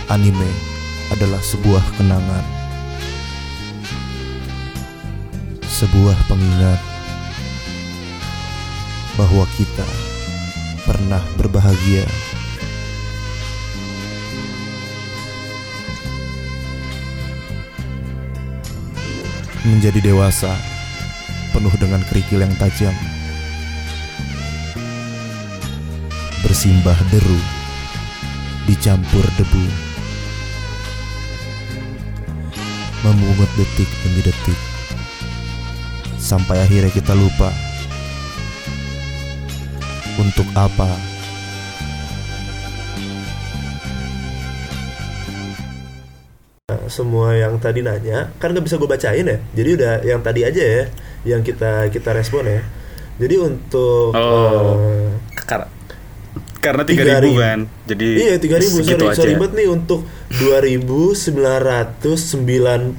[0.08, 0.50] Anime
[1.10, 2.61] adalah sebuah kenangan.
[5.82, 6.78] Sebuah pengingat
[9.18, 9.88] bahwa kita
[10.86, 12.06] pernah berbahagia.
[19.66, 20.54] Menjadi dewasa
[21.50, 22.94] penuh dengan kerikil yang tajam.
[26.52, 27.40] bersimbah deru,
[28.70, 29.66] dicampur debu,
[33.02, 34.61] memungut detik demi detik,
[36.32, 37.52] sampai akhirnya kita lupa
[40.16, 40.88] untuk apa
[46.88, 49.38] semua yang tadi nanya kan nggak bisa gue bacain ya.
[49.56, 50.84] Jadi udah yang tadi aja ya
[51.28, 52.62] yang kita kita respon ya.
[53.20, 54.80] Jadi untuk Oh.
[54.80, 55.12] eh,
[55.44, 55.68] Kar-
[56.64, 56.96] karena 3.000
[57.28, 57.60] 3000 kan.
[57.88, 59.18] Jadi Iya 3000 sorry, segitu aja.
[59.20, 60.00] sorry banget nih untuk
[60.42, 62.98] 2996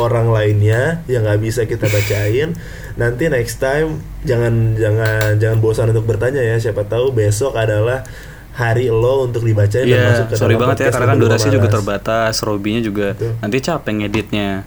[0.00, 2.56] orang lainnya yang nggak bisa kita bacain.
[2.96, 6.56] Nanti next time jangan jangan jangan bosan untuk bertanya ya.
[6.56, 8.08] Siapa tahu besok adalah
[8.56, 11.68] hari lo untuk dibacain dan Iya, masuk ke sorry banget ya karena kan durasinya juga
[11.68, 13.36] terbatas, Robinya juga Betul.
[13.44, 14.64] nanti capek ngeditnya.